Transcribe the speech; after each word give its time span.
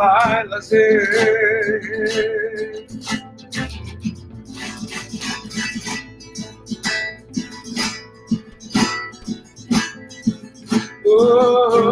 baila. 0.00 0.58
Oh. 11.12 11.89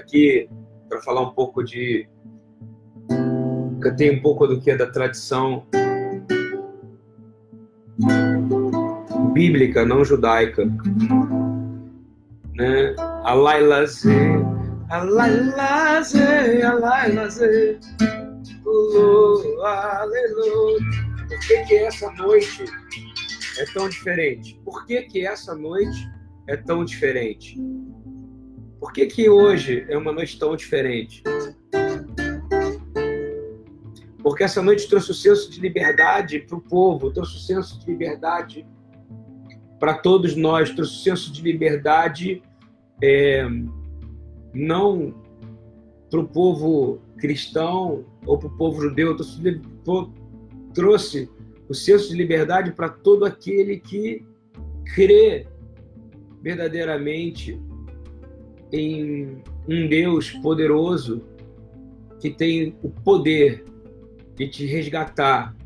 Aqui 0.00 0.48
para 0.88 1.00
falar 1.00 1.22
um 1.22 1.32
pouco 1.32 1.62
de. 1.62 2.08
Cantei 3.80 4.10
um 4.10 4.20
pouco 4.20 4.46
do 4.46 4.60
que 4.60 4.70
é 4.70 4.76
da 4.76 4.86
tradição 4.86 5.64
bíblica, 9.32 9.84
não 9.84 10.04
judaica. 10.04 10.64
Né? 12.54 12.94
A 12.98 13.32
Laila 13.32 13.86
Z, 13.86 14.10
a 14.90 15.04
Laila 15.04 16.02
Z, 16.02 16.62
a 16.62 16.72
Laila 16.74 17.30
Z, 17.30 17.78
aleluia. 19.62 21.10
Por 21.28 21.38
que, 21.46 21.64
que 21.64 21.74
essa 21.76 22.10
noite 22.12 22.64
é 23.58 23.64
tão 23.72 23.88
diferente? 23.88 24.60
Por 24.64 24.84
que, 24.84 25.02
que 25.02 25.26
essa 25.26 25.54
noite 25.54 26.08
é 26.48 26.56
tão 26.56 26.84
diferente? 26.84 27.56
Por 28.80 28.94
que, 28.94 29.06
que 29.06 29.28
hoje 29.28 29.84
é 29.90 29.98
uma 29.98 30.10
noite 30.10 30.38
tão 30.38 30.56
diferente? 30.56 31.22
Porque 34.22 34.42
essa 34.42 34.62
noite 34.62 34.88
trouxe 34.88 35.10
o 35.10 35.14
senso 35.14 35.50
de 35.50 35.60
liberdade 35.60 36.40
para 36.40 36.56
o 36.56 36.60
povo, 36.60 37.12
trouxe 37.12 37.36
o 37.36 37.40
senso 37.40 37.78
de 37.78 37.86
liberdade 37.86 38.66
para 39.78 39.94
todos 39.94 40.34
nós, 40.34 40.70
trouxe 40.70 40.92
o 40.92 41.02
senso 41.02 41.32
de 41.32 41.42
liberdade 41.42 42.42
é, 43.02 43.46
não 44.54 45.14
para 46.10 46.20
o 46.20 46.26
povo 46.26 47.00
cristão 47.18 48.04
ou 48.26 48.38
para 48.38 48.48
o 48.48 48.56
povo 48.56 48.80
judeu, 48.80 49.14
trouxe 50.74 51.30
o 51.68 51.74
senso 51.74 52.08
de 52.08 52.16
liberdade 52.16 52.72
para 52.72 52.88
todo 52.88 53.26
aquele 53.26 53.78
que 53.78 54.24
crê 54.94 55.46
verdadeiramente 56.42 57.60
em 58.72 59.42
um 59.68 59.88
Deus 59.88 60.30
poderoso 60.30 61.22
que 62.20 62.30
tem 62.30 62.76
o 62.82 62.90
poder 62.90 63.64
de 64.36 64.48
te 64.48 64.66
resgatar 64.66 65.56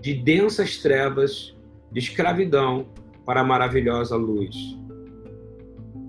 de 0.00 0.14
densas 0.14 0.78
trevas, 0.78 1.56
de 1.90 1.98
escravidão 1.98 2.86
para 3.24 3.40
a 3.40 3.44
maravilhosa 3.44 4.16
luz. 4.16 4.56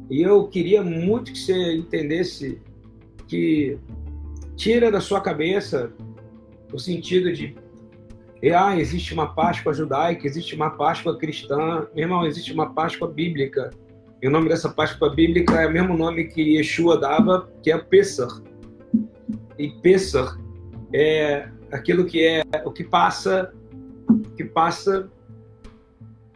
E 0.09 0.21
eu 0.21 0.47
queria 0.47 0.83
muito 0.83 1.31
que 1.31 1.39
você 1.39 1.75
entendesse 1.75 2.61
que 3.27 3.77
tira 4.55 4.91
da 4.91 4.99
sua 4.99 5.21
cabeça 5.21 5.91
o 6.71 6.79
sentido 6.79 7.31
de 7.31 7.55
ah, 8.55 8.77
existe 8.77 9.13
uma 9.13 9.33
Páscoa 9.33 9.73
judaica, 9.73 10.25
existe 10.25 10.55
uma 10.55 10.69
Páscoa 10.69 11.17
cristã. 11.17 11.87
Meu 11.93 12.05
irmão, 12.05 12.25
existe 12.25 12.53
uma 12.53 12.73
Páscoa 12.73 13.07
bíblica. 13.07 13.69
E 14.21 14.27
o 14.27 14.31
nome 14.31 14.49
dessa 14.49 14.69
Páscoa 14.69 15.13
bíblica 15.13 15.61
é 15.61 15.67
o 15.67 15.71
mesmo 15.71 15.97
nome 15.97 16.25
que 16.25 16.57
Yeshua 16.57 16.97
dava, 16.99 17.49
que 17.63 17.71
é 17.71 17.77
Pessah. 17.77 18.41
E 19.57 19.69
Pessah 19.81 20.37
é 20.93 21.49
aquilo 21.71 22.05
que 22.05 22.25
é 22.25 22.43
o 22.65 22.71
que 22.71 22.83
passa, 22.83 23.53
que 24.35 24.43
passa, 24.43 25.09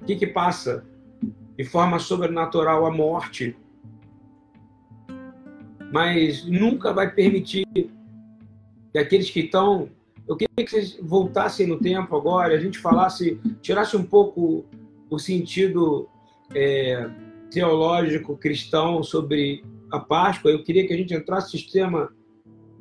o 0.02 0.06
que 0.06 0.16
que 0.16 0.28
passa 0.28 0.86
de 1.58 1.64
forma 1.64 2.00
sobrenatural 2.00 2.86
a 2.86 2.92
morte 2.92 3.56
mas 5.94 6.44
nunca 6.44 6.92
vai 6.92 7.12
permitir 7.12 7.68
que 7.72 8.98
aqueles 8.98 9.30
que 9.30 9.42
estão. 9.42 9.90
Eu 10.28 10.36
queria 10.36 10.66
que 10.66 10.68
vocês 10.68 10.98
voltassem 11.00 11.68
no 11.68 11.78
tempo 11.78 12.16
agora, 12.18 12.56
a 12.56 12.60
gente 12.60 12.80
falasse, 12.80 13.40
tirasse 13.62 13.96
um 13.96 14.04
pouco 14.04 14.66
o 15.08 15.20
sentido 15.20 16.10
é, 16.56 17.08
teológico 17.54 18.36
cristão 18.36 19.04
sobre 19.04 19.64
a 19.92 20.00
Páscoa. 20.00 20.52
Eu 20.52 20.64
queria 20.64 20.88
que 20.88 20.94
a 20.94 20.98
gente 20.98 21.14
entrasse 21.14 21.54
no 21.54 21.60
sistema 21.60 22.10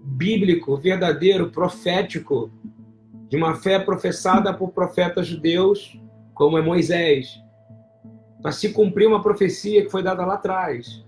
bíblico, 0.03 0.77
verdadeiro, 0.77 1.51
profético, 1.51 2.51
de 3.29 3.37
uma 3.37 3.55
fé 3.55 3.79
professada 3.79 4.53
por 4.53 4.73
profetas 4.73 5.27
judeus, 5.27 6.01
como 6.35 6.59
é 6.59 6.63
Moisés, 6.63 7.39
para 8.41 8.51
se 8.51 8.73
cumprir 8.73 9.07
uma 9.07 9.23
profecia 9.23 9.85
que 9.85 9.91
foi 9.91 10.03
dada 10.03 10.25
lá 10.25 10.35
atrás 10.35 11.05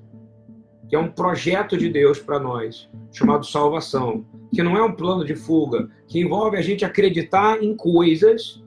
que 0.89 0.95
é 0.95 0.99
um 0.99 1.11
projeto 1.11 1.77
de 1.77 1.89
Deus 1.89 2.19
para 2.19 2.39
nós, 2.39 2.89
chamado 3.11 3.47
salvação, 3.47 4.25
que 4.53 4.63
não 4.63 4.77
é 4.77 4.83
um 4.83 4.93
plano 4.93 5.25
de 5.25 5.35
fuga, 5.35 5.89
que 6.07 6.21
envolve 6.21 6.57
a 6.57 6.63
gente 6.63 6.85
acreditar 6.85 7.63
em 7.63 7.75
coisas 7.75 8.63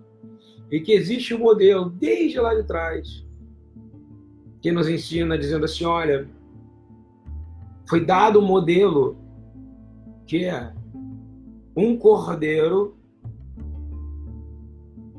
e 0.71 0.79
que 0.79 0.91
existe 0.91 1.33
um 1.33 1.39
modelo 1.39 1.89
desde 1.89 2.39
lá 2.39 2.53
de 2.53 2.63
trás 2.63 3.26
que 4.61 4.71
nos 4.71 4.87
ensina 4.87 5.37
dizendo 5.37 5.65
assim, 5.65 5.85
olha, 5.85 6.27
foi 7.87 8.03
dado 8.03 8.39
um 8.39 8.45
modelo 8.45 9.17
que 10.25 10.45
é 10.45 10.73
um 11.75 11.95
cordeiro, 11.95 12.97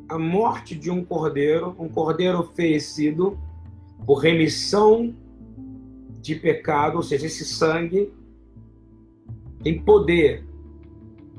a 0.08 0.18
morte 0.18 0.74
de 0.74 0.90
um 0.90 1.04
cordeiro, 1.04 1.74
um 1.78 1.88
cordeiro 1.88 2.40
oferecido 2.40 3.38
por 4.04 4.18
remissão 4.18 5.14
de 6.20 6.34
pecado, 6.34 6.96
ou 6.96 7.02
seja, 7.02 7.26
esse 7.26 7.44
sangue 7.44 8.12
tem 9.62 9.80
poder 9.80 10.44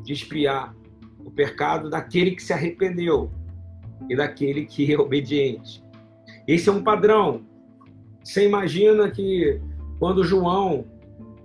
de 0.04 0.14
espiar 0.14 0.76
o 1.24 1.30
pecado 1.30 1.90
daquele 1.90 2.32
que 2.32 2.42
se 2.42 2.54
arrependeu 2.54 3.30
e 4.10 4.16
daquele 4.16 4.66
que 4.66 4.92
é 4.92 4.98
obediente. 4.98 5.84
Esse 6.48 6.70
é 6.70 6.72
um 6.72 6.84
padrão. 6.84 7.46
Você 8.24 8.46
imagina 8.46 9.10
que 9.10 9.60
quando 10.00 10.24
João 10.24 10.86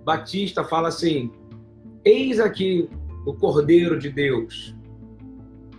Batista 0.03 0.63
fala 0.63 0.89
assim: 0.89 1.31
Eis 2.03 2.39
aqui 2.39 2.89
o 3.25 3.33
Cordeiro 3.33 3.97
de 3.97 4.09
Deus 4.09 4.75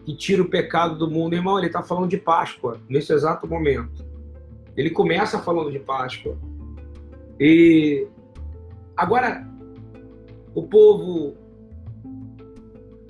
que 0.07 0.15
tira 0.15 0.41
o 0.41 0.49
pecado 0.49 0.97
do 0.97 1.11
mundo, 1.11 1.35
irmão, 1.35 1.59
ele 1.59 1.67
está 1.67 1.83
falando 1.83 2.09
de 2.09 2.17
Páscoa 2.17 2.81
nesse 2.89 3.13
exato 3.13 3.45
momento. 3.49 4.07
Ele 4.77 4.89
começa 4.89 5.41
falando 5.41 5.73
de 5.73 5.81
Páscoa. 5.81 6.39
E 7.41 8.07
agora 8.97 9.45
o 10.55 10.63
povo 10.63 11.37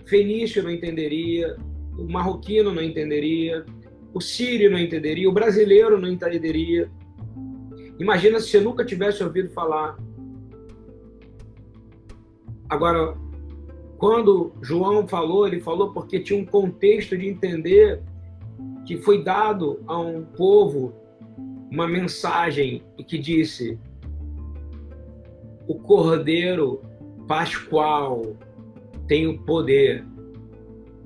fenício 0.06 0.62
não 0.62 0.70
entenderia, 0.70 1.56
o 1.98 2.10
marroquino 2.10 2.72
não 2.72 2.82
entenderia, 2.82 3.66
o 4.14 4.20
sírio 4.20 4.70
não 4.70 4.78
entenderia, 4.78 5.28
o 5.28 5.32
brasileiro 5.32 6.00
não 6.00 6.08
entenderia. 6.08 6.90
Imagina 7.98 8.40
se 8.40 8.48
você 8.48 8.60
nunca 8.60 8.84
tivesse 8.84 9.22
ouvido 9.22 9.50
falar. 9.50 9.96
Agora, 12.69 13.16
quando 13.96 14.52
João 14.60 15.06
falou, 15.08 15.46
ele 15.46 15.60
falou 15.60 15.93
porque 15.93 16.20
tinha 16.20 16.38
um 16.40 16.44
contexto 16.44 17.16
de 17.16 17.26
entender 17.26 18.02
que 18.84 18.98
foi 18.98 19.22
dado 19.22 19.81
a 19.87 19.98
um 19.98 20.25
povo 20.25 20.93
uma 21.70 21.87
mensagem 21.87 22.82
que 23.06 23.19
disse: 23.19 23.78
o 25.66 25.75
Cordeiro 25.75 26.82
Pascual 27.26 28.37
tem 29.08 29.26
o 29.26 29.38
poder 29.43 30.04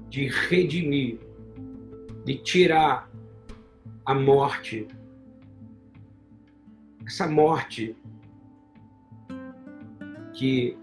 de 0.08 0.26
redimir, 0.26 1.18
de 2.24 2.36
tirar 2.36 3.10
a 4.04 4.14
morte. 4.14 4.86
Essa 7.10 7.26
morte 7.26 7.96
que 10.32 10.78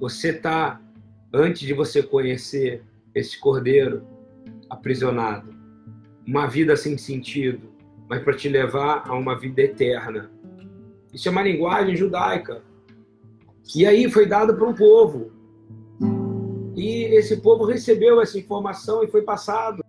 você 0.00 0.30
está, 0.30 0.80
antes 1.34 1.60
de 1.60 1.74
você 1.74 2.02
conhecer 2.02 2.82
esse 3.14 3.38
cordeiro 3.38 4.06
aprisionado, 4.70 5.54
uma 6.26 6.46
vida 6.46 6.74
sem 6.76 6.96
sentido, 6.96 7.68
mas 8.08 8.22
para 8.22 8.34
te 8.34 8.48
levar 8.48 9.06
a 9.06 9.14
uma 9.14 9.38
vida 9.38 9.60
eterna. 9.60 10.30
Isso 11.12 11.28
é 11.28 11.30
uma 11.30 11.42
linguagem 11.42 11.94
judaica. 11.94 12.62
E 13.76 13.84
aí 13.84 14.10
foi 14.10 14.24
dado 14.24 14.56
para 14.56 14.66
um 14.66 14.74
povo. 14.74 15.30
E 16.74 17.04
esse 17.14 17.36
povo 17.42 17.66
recebeu 17.66 18.18
essa 18.22 18.38
informação 18.38 19.04
e 19.04 19.08
foi 19.08 19.20
passado. 19.20 19.84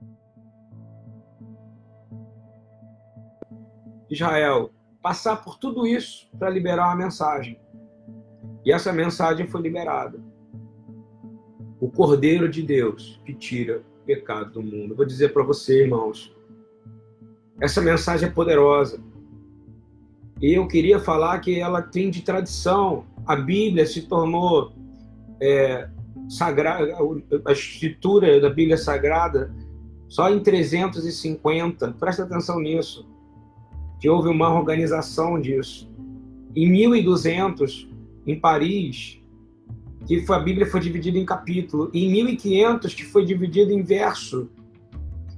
Israel, 4.10 4.75
passar 5.06 5.44
por 5.44 5.60
tudo 5.60 5.86
isso 5.86 6.28
para 6.40 6.50
liberar 6.50 6.88
uma 6.88 6.96
mensagem. 6.96 7.60
E 8.66 8.72
essa 8.72 8.92
mensagem 8.92 9.46
foi 9.46 9.62
liberada. 9.62 10.20
O 11.80 11.92
Cordeiro 11.92 12.50
de 12.50 12.64
Deus 12.64 13.22
que 13.24 13.32
tira 13.32 13.84
o 14.02 14.04
pecado 14.04 14.52
do 14.54 14.64
mundo. 14.64 14.96
Vou 14.96 15.06
dizer 15.06 15.32
para 15.32 15.44
você, 15.44 15.84
irmãos, 15.84 16.36
essa 17.62 17.84
mensagem 17.84 18.30
é 18.30 18.32
poderosa. 18.32 19.00
E 20.42 20.56
eu 20.56 20.68
queria 20.68 21.00
falar 21.00 21.38
que 21.38 21.60
ela 21.60 21.84
tem 21.84 22.10
de 22.10 22.24
tradição. 22.24 23.06
A 23.28 23.36
Bíblia 23.36 23.86
se 23.86 24.08
tornou 24.08 24.74
é, 25.40 25.88
sagrada, 26.28 26.98
a 27.46 27.52
escritura 27.52 28.42
da 28.42 28.50
Bíblia 28.50 28.76
Sagrada 28.76 29.54
só 30.08 30.32
em 30.32 30.40
350. 30.40 31.92
Presta 31.92 32.24
atenção 32.24 32.60
nisso. 32.60 33.08
Que 34.00 34.10
houve 34.10 34.30
uma 34.30 34.54
organização 34.54 35.40
disso. 35.40 35.90
Em 36.56 36.70
1200, 36.70 37.90
em 38.26 38.40
Paris, 38.40 39.22
que 40.06 40.24
a 40.30 40.40
Bíblia 40.40 40.66
foi 40.66 40.80
dividida 40.80 41.18
em 41.18 41.26
capítulo. 41.26 41.90
Em 41.94 42.12
1500, 42.12 42.94
que 42.94 43.04
foi 43.04 43.26
dividida 43.26 43.74
em 43.74 43.82
verso 43.82 44.50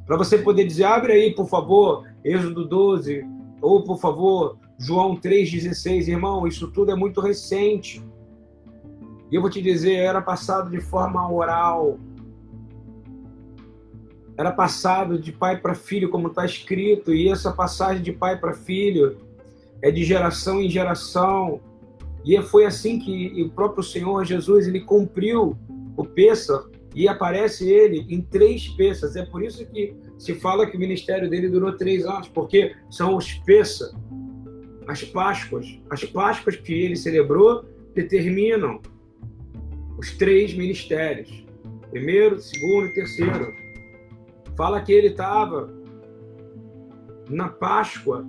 para 0.08 0.16
você 0.16 0.38
poder 0.38 0.66
dizer, 0.66 0.86
abre 0.86 1.12
aí, 1.12 1.36
por 1.36 1.50
favor, 1.50 2.06
Êxodo 2.24 2.66
12, 2.66 3.26
ou 3.62 3.84
por 3.84 4.00
favor, 4.00 4.58
João 4.80 5.18
3,16. 5.18 6.08
Irmão, 6.08 6.48
isso 6.48 6.72
tudo 6.72 6.92
é 6.92 6.96
muito 6.96 7.20
recente. 7.20 8.02
E 9.30 9.36
eu 9.36 9.42
vou 9.42 9.50
te 9.50 9.62
dizer, 9.62 9.96
era 9.96 10.22
passado 10.22 10.72
de 10.72 10.80
forma 10.80 11.30
oral. 11.30 12.00
Era 14.38 14.52
passado 14.52 15.20
de 15.20 15.32
pai 15.32 15.60
para 15.60 15.74
filho, 15.74 16.10
como 16.10 16.28
está 16.28 16.46
escrito. 16.46 17.14
E 17.14 17.28
essa 17.28 17.52
passagem 17.52 18.04
de 18.04 18.12
pai 18.12 18.38
para 18.38 18.54
filho 18.54 19.18
é 19.82 19.90
de 19.90 20.04
geração 20.04 20.62
em 20.62 20.70
geração. 20.70 21.60
E 22.24 22.40
foi 22.44 22.66
assim 22.66 23.00
que 23.00 23.42
o 23.42 23.50
próprio 23.50 23.84
Senhor 23.84 24.24
Jesus 24.26 24.68
ele 24.68 24.82
cumpriu 24.82 25.58
o 25.96 26.06
Pêssar 26.06 26.64
e 26.94 27.08
aparece 27.08 27.70
ele 27.70 28.06
em 28.10 28.22
três 28.22 28.68
peças. 28.68 29.16
É 29.16 29.26
por 29.26 29.44
isso 29.44 29.66
que 29.66 29.96
se 30.18 30.36
fala 30.36 30.68
que 30.68 30.78
o 30.78 30.80
ministério 30.80 31.30
dele 31.30 31.50
durou 31.50 31.72
três 31.74 32.06
anos, 32.06 32.28
porque 32.28 32.76
são 32.90 33.16
os 33.16 33.34
peças, 33.34 33.94
as 34.88 35.04
Páscoas. 35.04 35.80
As 35.90 36.04
Páscoas 36.04 36.56
que 36.56 36.74
ele 36.74 36.96
celebrou 36.96 37.66
determinam 37.96 38.82
os 39.98 40.12
três 40.18 40.54
ministérios: 40.54 41.46
primeiro, 41.90 42.40
segundo 42.40 42.88
e 42.88 42.94
terceiro. 42.94 43.67
Fala 44.58 44.82
que 44.82 44.92
ele 44.92 45.08
estava 45.08 45.72
na 47.30 47.48
Páscoa. 47.48 48.28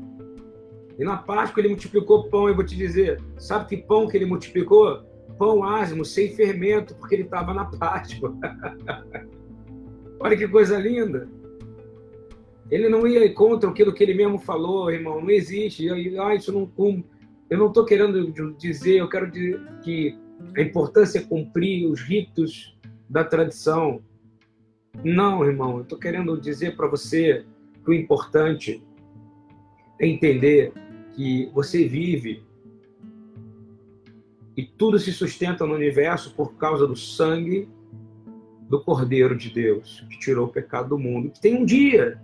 E 0.99 1.05
na 1.05 1.17
Páscoa 1.17 1.61
ele 1.61 1.71
multiplicou 1.71 2.29
pão. 2.29 2.49
Eu 2.49 2.55
vou 2.55 2.65
te 2.65 2.77
dizer, 2.77 3.21
sabe 3.39 3.69
que 3.69 3.77
pão 3.79 4.07
que 4.07 4.17
ele 4.17 4.27
multiplicou? 4.27 5.09
pão 5.39 5.63
asmo, 5.63 6.05
sem 6.05 6.35
fermento, 6.35 6.95
porque 6.97 7.15
ele 7.15 7.23
estava 7.23 7.55
na 7.55 7.65
Páscoa. 7.65 8.35
Olha 10.21 10.37
que 10.37 10.49
coisa 10.49 10.77
linda. 10.79 11.29
Ele 12.71 12.89
não 12.89 13.07
ia 13.07 13.33
contra 13.33 13.71
aquilo 13.71 13.95
que 13.95 14.03
ele 14.03 14.15
mesmo 14.15 14.39
falou, 14.39 14.91
irmão. 14.91 15.21
Não 15.21 15.31
existe. 15.31 15.89
Ah, 16.19 16.35
isso 16.35 16.53
não, 16.53 16.71
eu 17.49 17.57
não 17.57 17.69
estou 17.69 17.85
querendo 17.85 18.33
dizer, 18.59 18.99
eu 18.99 19.09
quero 19.09 19.31
dizer 19.31 19.61
que 19.83 20.19
a 20.57 20.61
importância 20.61 21.21
é 21.21 21.23
cumprir 21.23 21.87
os 21.87 22.01
ritos 22.01 22.77
da 23.09 23.25
tradição. 23.25 24.03
Não, 25.03 25.45
irmão. 25.45 25.77
Eu 25.77 25.83
estou 25.83 25.99
querendo 25.99 26.41
dizer 26.41 26.77
para 26.77 26.89
você 26.89 27.45
que 27.85 27.91
o 27.91 27.95
importante 27.95 28.83
é 30.01 30.07
entender 30.07 30.73
que 31.15 31.51
você 31.53 31.87
vive 31.87 32.43
e 34.57 34.65
tudo 34.65 34.99
se 34.99 35.13
sustenta 35.13 35.65
no 35.65 35.75
universo 35.75 36.35
por 36.35 36.55
causa 36.55 36.87
do 36.87 36.97
sangue 36.97 37.69
do 38.69 38.83
Cordeiro 38.83 39.37
de 39.37 39.51
Deus, 39.51 40.05
que 40.11 40.19
tirou 40.19 40.47
o 40.47 40.53
pecado 40.53 40.91
do 40.91 40.99
mundo. 40.99 41.31
Que 41.31 41.41
tem 41.41 41.57
um 41.57 41.65
dia, 41.65 42.21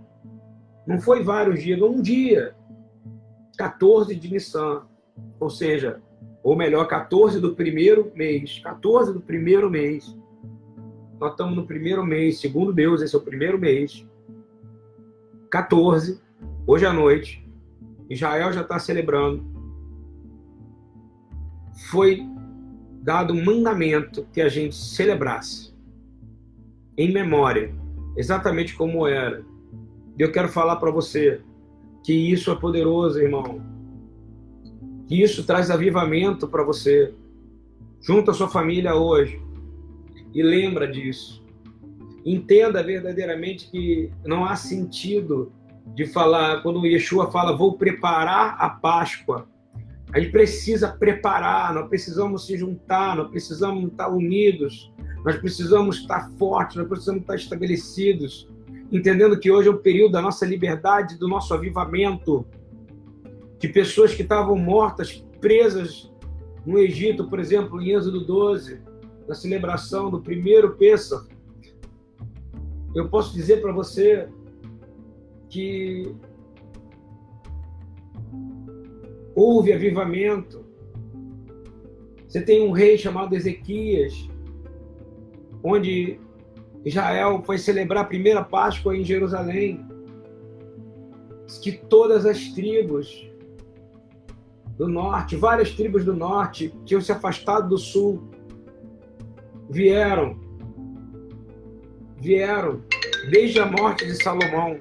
não 0.85 0.99
foi 0.99 1.23
vários 1.23 1.63
dias, 1.63 1.81
um 1.81 2.01
dia, 2.01 2.55
14 3.57 4.15
de 4.15 4.31
Nissan, 4.31 4.83
ou 5.39 5.49
seja, 5.49 6.01
ou 6.43 6.55
melhor, 6.55 6.85
14 6.87 7.39
do 7.39 7.55
primeiro 7.55 8.11
mês, 8.15 8.59
14 8.59 9.13
do 9.13 9.21
primeiro 9.21 9.69
mês. 9.69 10.15
Nós 11.19 11.31
estamos 11.31 11.55
no 11.55 11.65
primeiro 11.65 12.05
mês, 12.05 12.39
segundo 12.39 12.73
Deus, 12.73 13.01
esse 13.01 13.15
é 13.15 13.17
o 13.17 13.21
primeiro 13.21 13.57
mês. 13.57 14.05
14, 15.49 16.19
hoje 16.67 16.85
à 16.85 16.93
noite, 16.93 17.47
Israel 18.09 18.51
já 18.51 18.61
está 18.61 18.77
celebrando 18.77 19.55
foi 21.89 22.25
dado 23.01 23.33
um 23.33 23.43
mandamento 23.43 24.25
que 24.31 24.41
a 24.41 24.49
gente 24.49 24.75
celebrasse 24.75 25.73
em 26.97 27.11
memória, 27.11 27.73
exatamente 28.15 28.75
como 28.75 29.05
era. 29.05 29.45
E 30.17 30.21
eu 30.21 30.31
quero 30.31 30.47
falar 30.47 30.77
para 30.77 30.89
você 30.89 31.41
que 32.03 32.13
isso 32.13 32.49
é 32.51 32.55
poderoso, 32.55 33.19
irmão. 33.19 33.61
Que 35.07 35.21
isso 35.21 35.45
traz 35.45 35.69
avivamento 35.69 36.47
para 36.47 36.63
você. 36.63 37.13
Junto 38.01 38.31
à 38.31 38.33
sua 38.33 38.47
família 38.47 38.95
hoje. 38.95 39.41
E 40.35 40.43
lembra 40.43 40.85
disso. 40.85 41.41
Entenda 42.25 42.83
verdadeiramente 42.83 43.71
que 43.71 44.11
não 44.25 44.43
há 44.43 44.57
sentido 44.57 45.53
de 45.95 46.05
falar, 46.05 46.61
quando 46.61 46.85
Yeshua 46.85 47.31
fala, 47.31 47.55
vou 47.55 47.77
preparar 47.77 48.57
a 48.59 48.69
Páscoa. 48.69 49.47
A 50.11 50.19
gente 50.19 50.31
precisa 50.31 50.89
preparar, 50.89 51.73
nós 51.73 51.87
precisamos 51.87 52.45
se 52.45 52.57
juntar, 52.57 53.15
nós 53.15 53.29
precisamos 53.29 53.89
estar 53.89 54.09
unidos, 54.09 54.91
nós 55.23 55.37
precisamos 55.37 55.99
estar 55.99 56.29
fortes, 56.37 56.75
nós 56.75 56.87
precisamos 56.87 57.21
estar 57.21 57.35
estabelecidos, 57.35 58.49
entendendo 58.91 59.39
que 59.39 59.49
hoje 59.49 59.69
é 59.69 59.71
o 59.71 59.77
período 59.77 60.13
da 60.13 60.21
nossa 60.21 60.45
liberdade, 60.45 61.17
do 61.17 61.29
nosso 61.29 61.53
avivamento, 61.53 62.45
de 63.57 63.69
pessoas 63.69 64.13
que 64.13 64.21
estavam 64.21 64.57
mortas, 64.57 65.23
presas 65.39 66.11
no 66.65 66.77
Egito, 66.77 67.29
por 67.29 67.39
exemplo, 67.39 67.81
em 67.81 67.91
Êxodo 67.91 68.25
12, 68.25 68.94
na 69.27 69.35
celebração 69.35 70.09
do 70.09 70.21
primeiro 70.21 70.75
Pêssar. 70.75 71.25
Eu 72.93 73.09
posso 73.09 73.33
dizer 73.33 73.61
para 73.61 73.71
você 73.71 74.29
que 75.49 76.15
houve 79.35 79.73
avivamento. 79.73 80.63
Você 82.27 82.41
tem 82.41 82.67
um 82.67 82.71
rei 82.71 82.97
chamado 82.97 83.35
Ezequias, 83.35 84.29
onde 85.63 86.19
Israel 86.83 87.41
foi 87.45 87.57
celebrar 87.57 88.03
a 88.03 88.07
primeira 88.07 88.43
Páscoa 88.43 88.95
em 88.95 89.03
Jerusalém. 89.03 89.85
Que 91.61 91.71
todas 91.71 92.25
as 92.25 92.49
tribos 92.49 93.27
do 94.77 94.87
norte, 94.87 95.35
várias 95.35 95.71
tribos 95.71 96.05
do 96.05 96.13
norte, 96.13 96.71
tinham 96.85 97.01
se 97.01 97.11
afastado 97.11 97.69
do 97.69 97.77
sul, 97.77 98.29
vieram 99.69 100.45
vieram 102.17 102.81
desde 103.29 103.59
a 103.59 103.65
morte 103.65 104.05
de 104.05 104.15
Salomão 104.15 104.79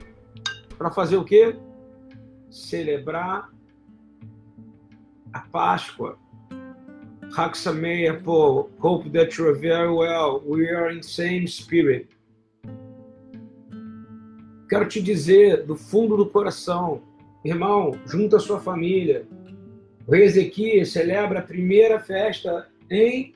para 0.79 0.91
fazer 0.91 1.17
o 1.17 1.25
quê? 1.25 1.57
Celebrar 2.51 3.51
a 5.33 5.41
Páscoa. 5.41 6.17
Haksameya, 7.37 8.21
Paul. 8.21 8.71
Hope 8.79 9.11
that 9.11 9.37
you 9.37 9.49
are 9.49 9.59
very 9.59 9.91
well. 9.91 10.41
We 10.47 10.69
are 10.71 10.95
in 10.95 11.03
same 11.03 11.47
spirit. 11.49 12.09
Quero 14.69 14.89
te 14.89 15.03
dizer 15.03 15.65
do 15.65 15.77
fundo 15.77 16.17
do 16.17 16.27
coração, 16.27 17.03
irmão, 17.45 17.93
junto 18.07 18.37
à 18.37 18.41
sua 18.41 18.61
família. 18.61 19.27
O 20.07 20.13
rei 20.13 20.85
celebra 20.85 21.41
a 21.41 21.43
primeira 21.43 21.99
festa 21.99 22.69
em 22.91 23.34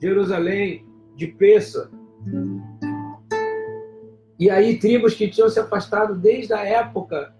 Jerusalém 0.00 0.86
de 1.16 1.26
Peça. 1.26 1.90
E 4.38 4.48
aí, 4.48 4.78
tribos 4.78 5.14
que 5.14 5.28
tinham 5.28 5.50
se 5.50 5.60
afastado 5.60 6.14
desde 6.14 6.52
a 6.54 6.64
época 6.64 7.34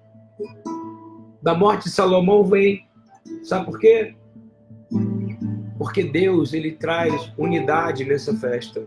da 1.43 1.55
morte 1.55 1.85
de 1.85 1.91
Salomão 1.91 2.45
vêm. 2.45 2.87
Sabe 3.43 3.65
por 3.65 3.79
quê? 3.79 4.15
Porque 5.79 6.03
Deus 6.05 6.53
ele 6.53 6.73
traz 6.73 7.33
unidade 7.39 8.05
nessa 8.05 8.37
festa. 8.37 8.87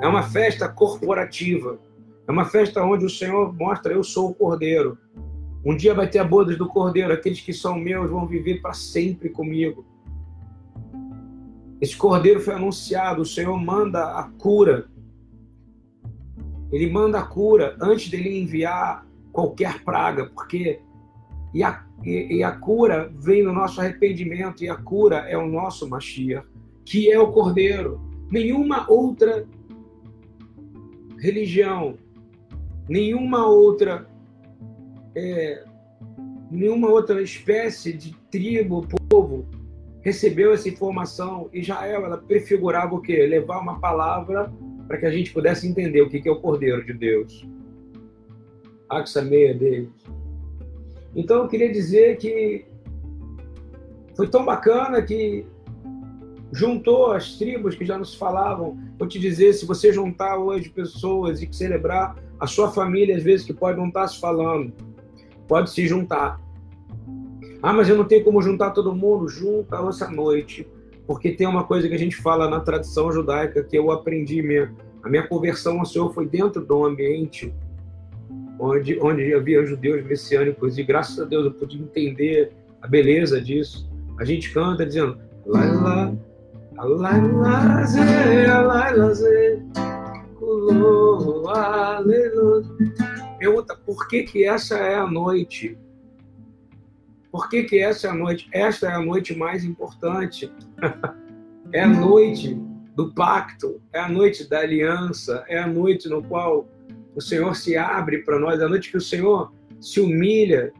É 0.00 0.06
uma 0.06 0.22
festa 0.22 0.68
corporativa. 0.68 1.80
É 2.28 2.30
uma 2.30 2.44
festa 2.44 2.82
onde 2.84 3.04
o 3.04 3.10
Senhor 3.10 3.52
mostra 3.52 3.92
eu 3.92 4.04
sou 4.04 4.30
o 4.30 4.34
Cordeiro. 4.34 4.98
Um 5.64 5.76
dia 5.76 5.94
vai 5.94 6.08
ter 6.08 6.20
a 6.20 6.24
bodas 6.24 6.56
do 6.56 6.68
Cordeiro. 6.68 7.12
Aqueles 7.12 7.40
que 7.40 7.52
são 7.52 7.76
meus 7.76 8.08
vão 8.08 8.26
viver 8.26 8.60
para 8.60 8.72
sempre 8.72 9.28
comigo. 9.30 9.84
Esse 11.86 11.96
Cordeiro 11.96 12.40
foi 12.40 12.54
anunciado. 12.54 13.22
O 13.22 13.24
Senhor 13.24 13.56
manda 13.56 14.18
a 14.18 14.24
cura. 14.24 14.88
Ele 16.72 16.90
manda 16.90 17.20
a 17.20 17.22
cura 17.22 17.76
antes 17.80 18.10
dele 18.10 18.40
enviar 18.40 19.06
qualquer 19.32 19.84
praga, 19.84 20.26
porque 20.26 20.80
e 21.54 21.62
a, 21.62 21.86
e, 22.02 22.38
e 22.38 22.42
a 22.42 22.50
cura 22.50 23.08
vem 23.14 23.44
no 23.44 23.52
nosso 23.52 23.80
arrependimento 23.80 24.64
e 24.64 24.68
a 24.68 24.74
cura 24.74 25.18
é 25.28 25.38
o 25.38 25.46
nosso 25.46 25.88
Mashiach, 25.88 26.44
que 26.84 27.08
é 27.08 27.20
o 27.20 27.30
Cordeiro. 27.30 28.00
Nenhuma 28.32 28.90
outra 28.90 29.46
religião 31.18 31.96
nenhuma 32.88 33.46
outra 33.46 34.06
é, 35.14 35.64
nenhuma 36.50 36.88
outra 36.88 37.22
espécie 37.22 37.92
de 37.92 38.12
tribo, 38.30 38.86
povo 39.08 39.46
recebeu 40.06 40.52
essa 40.52 40.68
informação. 40.68 41.50
Israel, 41.52 42.04
ela 42.04 42.16
prefigurava 42.16 42.94
o 42.94 43.00
quê? 43.00 43.26
Levar 43.26 43.58
uma 43.58 43.80
palavra 43.80 44.52
para 44.86 44.98
que 44.98 45.04
a 45.04 45.10
gente 45.10 45.32
pudesse 45.32 45.66
entender 45.66 46.00
o 46.00 46.08
que 46.08 46.28
é 46.28 46.30
o 46.30 46.40
Cordeiro 46.40 46.86
de 46.86 46.92
Deus. 46.92 47.44
Axa 48.88 49.20
meia 49.20 49.52
deles. 49.52 49.90
Então 51.12 51.38
eu 51.38 51.48
queria 51.48 51.72
dizer 51.72 52.18
que 52.18 52.64
foi 54.14 54.28
tão 54.28 54.44
bacana 54.44 55.02
que 55.02 55.44
juntou 56.52 57.10
as 57.10 57.36
tribos 57.36 57.74
que 57.74 57.84
já 57.84 57.98
nos 57.98 58.14
falavam. 58.14 58.78
Vou 58.96 59.08
te 59.08 59.18
dizer, 59.18 59.54
se 59.54 59.66
você 59.66 59.92
juntar 59.92 60.38
hoje 60.38 60.68
pessoas 60.68 61.42
e 61.42 61.48
celebrar 61.50 62.14
a 62.38 62.46
sua 62.46 62.70
família, 62.70 63.16
às 63.16 63.24
vezes, 63.24 63.44
que 63.44 63.52
pode 63.52 63.76
não 63.76 63.88
estar 63.88 64.06
se 64.06 64.20
falando, 64.20 64.72
pode 65.48 65.68
se 65.70 65.84
juntar. 65.88 66.40
Ah, 67.66 67.72
mas 67.72 67.88
eu 67.88 67.96
não 67.96 68.04
tenho 68.04 68.22
como 68.22 68.40
juntar 68.40 68.70
todo 68.70 68.94
mundo. 68.94 69.28
Junta 69.28 69.78
essa 69.88 70.08
noite. 70.08 70.68
Porque 71.04 71.32
tem 71.32 71.48
uma 71.48 71.64
coisa 71.64 71.88
que 71.88 71.94
a 71.94 71.98
gente 71.98 72.14
fala 72.14 72.48
na 72.48 72.60
tradição 72.60 73.10
judaica 73.10 73.60
que 73.64 73.76
eu 73.76 73.90
aprendi 73.90 74.40
mesmo. 74.40 74.76
A 75.02 75.08
minha 75.08 75.26
conversão 75.26 75.80
ao 75.80 75.84
Senhor 75.84 76.14
foi 76.14 76.28
dentro 76.28 76.64
de 76.64 76.72
um 76.72 76.84
ambiente 76.84 77.52
onde, 78.60 78.96
onde 79.02 79.34
havia 79.34 79.66
judeus 79.66 80.04
messiânicos 80.04 80.78
e 80.78 80.84
graças 80.84 81.18
a 81.18 81.24
Deus 81.24 81.44
eu 81.44 81.54
pude 81.54 81.76
entender 81.76 82.52
a 82.80 82.86
beleza 82.86 83.40
disso. 83.40 83.90
A 84.20 84.24
gente 84.24 84.54
canta 84.54 84.86
dizendo 84.86 85.18
lá, 85.44 85.64
lá, 85.64 86.14
Oh, 90.40 91.48
aleluia. 91.48 92.64
Pergunta, 93.40 93.76
por 93.84 94.06
que 94.06 94.22
que 94.22 94.44
essa 94.44 94.76
é 94.76 94.94
a 94.94 95.06
noite? 95.10 95.76
Por 97.36 97.50
que 97.50 97.64
que 97.64 97.78
essa 97.78 98.06
é 98.06 98.10
a 98.10 98.14
noite? 98.14 98.48
Esta 98.50 98.86
é 98.86 98.94
a 98.94 98.98
noite 98.98 99.36
mais 99.36 99.62
importante. 99.62 100.50
é 101.70 101.82
a 101.82 101.86
noite 101.86 102.58
do 102.94 103.12
pacto, 103.12 103.78
é 103.92 103.98
a 103.98 104.08
noite 104.08 104.48
da 104.48 104.60
aliança, 104.60 105.44
é 105.46 105.58
a 105.58 105.66
noite 105.66 106.08
no 106.08 106.22
qual 106.22 106.66
o 107.14 107.20
Senhor 107.20 107.54
se 107.54 107.76
abre 107.76 108.22
para 108.22 108.38
nós, 108.38 108.58
é 108.58 108.64
a 108.64 108.68
noite 108.70 108.90
que 108.90 108.96
o 108.96 109.02
Senhor 109.02 109.52
se 109.78 110.00
humilha, 110.00 110.72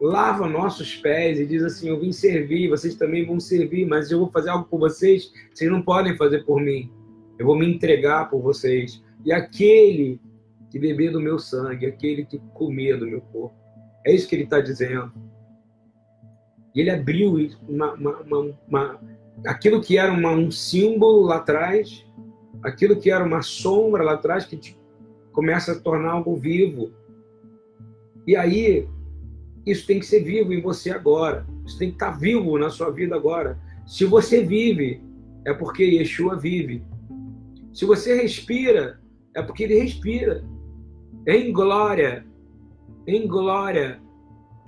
lava 0.00 0.48
nossos 0.48 0.94
pés 0.94 1.40
e 1.40 1.44
diz 1.44 1.64
assim: 1.64 1.88
Eu 1.88 1.98
vim 1.98 2.12
servir, 2.12 2.68
vocês 2.68 2.94
também 2.94 3.26
vão 3.26 3.40
servir, 3.40 3.84
mas 3.84 4.12
eu 4.12 4.20
vou 4.20 4.30
fazer 4.30 4.50
algo 4.50 4.66
por 4.66 4.78
vocês, 4.78 5.32
vocês 5.52 5.68
não 5.68 5.82
podem 5.82 6.16
fazer 6.16 6.44
por 6.44 6.60
mim. 6.60 6.88
Eu 7.40 7.46
vou 7.46 7.58
me 7.58 7.68
entregar 7.68 8.30
por 8.30 8.40
vocês. 8.40 9.02
E 9.24 9.32
aquele 9.32 10.20
que 10.70 10.78
beber 10.78 11.10
do 11.10 11.20
meu 11.20 11.40
sangue, 11.40 11.86
aquele 11.86 12.24
que 12.24 12.38
comer 12.54 12.96
do 13.00 13.06
meu 13.08 13.20
corpo. 13.20 13.56
É 14.06 14.14
isso 14.14 14.28
que 14.28 14.36
ele 14.36 14.44
está 14.44 14.60
dizendo. 14.60 15.12
Ele 16.78 16.90
abriu 16.90 17.50
uma, 17.68 17.94
uma, 17.94 18.56
uma, 18.68 19.00
aquilo 19.44 19.80
que 19.80 19.98
era 19.98 20.12
um 20.12 20.50
símbolo 20.50 21.22
lá 21.22 21.36
atrás, 21.36 22.06
aquilo 22.62 23.00
que 23.00 23.10
era 23.10 23.24
uma 23.24 23.42
sombra 23.42 24.04
lá 24.04 24.12
atrás, 24.12 24.44
que 24.44 24.56
te, 24.56 24.78
começa 25.32 25.72
a 25.72 25.78
tornar 25.80 26.12
algo 26.12 26.36
vivo. 26.36 26.92
E 28.26 28.36
aí, 28.36 28.88
isso 29.66 29.86
tem 29.86 29.98
que 29.98 30.06
ser 30.06 30.22
vivo 30.22 30.52
em 30.52 30.60
você 30.60 30.90
agora. 30.90 31.44
Isso 31.66 31.78
tem 31.78 31.88
que 31.88 31.96
estar 31.96 32.12
vivo 32.12 32.56
na 32.58 32.70
sua 32.70 32.90
vida 32.90 33.16
agora. 33.16 33.58
Se 33.84 34.04
você 34.04 34.44
vive, 34.44 35.02
é 35.44 35.52
porque 35.52 35.82
Yeshua 35.82 36.36
vive. 36.36 36.84
Se 37.72 37.84
você 37.84 38.14
respira, 38.14 39.00
é 39.34 39.42
porque 39.42 39.64
ele 39.64 39.80
respira. 39.80 40.44
Em 41.26 41.52
glória, 41.52 42.24
em 43.06 43.26
glória, 43.26 44.00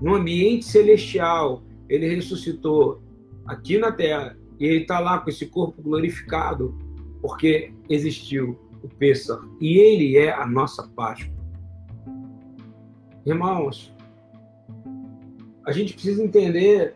no 0.00 0.14
ambiente 0.14 0.64
celestial, 0.64 1.62
ele 1.90 2.09
ressuscitou 2.09 3.02
aqui 3.44 3.76
na 3.76 3.90
terra. 3.90 4.38
E 4.59 4.64
ele 4.64 4.82
está 4.82 5.00
lá 5.00 5.18
com 5.18 5.28
esse 5.28 5.47
corpo 5.47 5.82
glorificado, 5.82 6.78
porque 7.20 7.73
existiu 7.88 8.59
o 8.82 8.88
Pêssar. 8.88 9.40
E 9.61 9.78
ele 9.78 10.16
é 10.16 10.32
a 10.32 10.47
nossa 10.47 10.87
Páscoa. 10.88 11.35
Irmãos, 13.26 13.92
a 15.66 15.73
gente 15.73 15.94
precisa 15.94 16.23
entender 16.23 16.94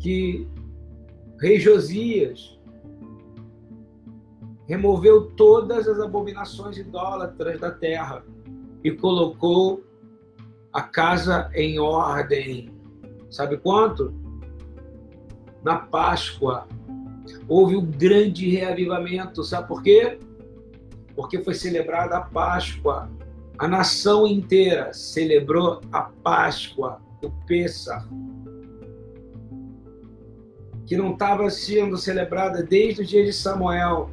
que 0.00 0.46
Rei 1.40 1.58
Josias 1.60 2.58
removeu 4.66 5.30
todas 5.30 5.86
as 5.86 6.00
abominações 6.00 6.76
idólatras 6.76 7.60
da 7.60 7.70
terra 7.70 8.24
e 8.82 8.90
colocou 8.90 9.84
a 10.72 10.82
casa 10.82 11.50
em 11.54 11.78
ordem. 11.78 12.75
Sabe 13.30 13.56
quanto? 13.56 14.14
Na 15.62 15.76
Páscoa 15.78 16.66
houve 17.48 17.76
um 17.76 17.84
grande 17.84 18.48
reavivamento. 18.48 19.42
Sabe 19.42 19.68
por 19.68 19.82
quê? 19.82 20.18
Porque 21.14 21.40
foi 21.40 21.54
celebrada 21.54 22.18
a 22.18 22.20
Páscoa. 22.20 23.10
A 23.58 23.66
nação 23.66 24.26
inteira 24.26 24.92
celebrou 24.92 25.80
a 25.90 26.02
Páscoa, 26.02 27.00
o 27.22 27.30
Pêssar, 27.46 28.06
que 30.84 30.96
não 30.96 31.12
estava 31.12 31.48
sendo 31.50 31.96
celebrada 31.96 32.62
desde 32.62 33.02
o 33.02 33.04
dia 33.04 33.24
de 33.24 33.32
Samuel 33.32 34.10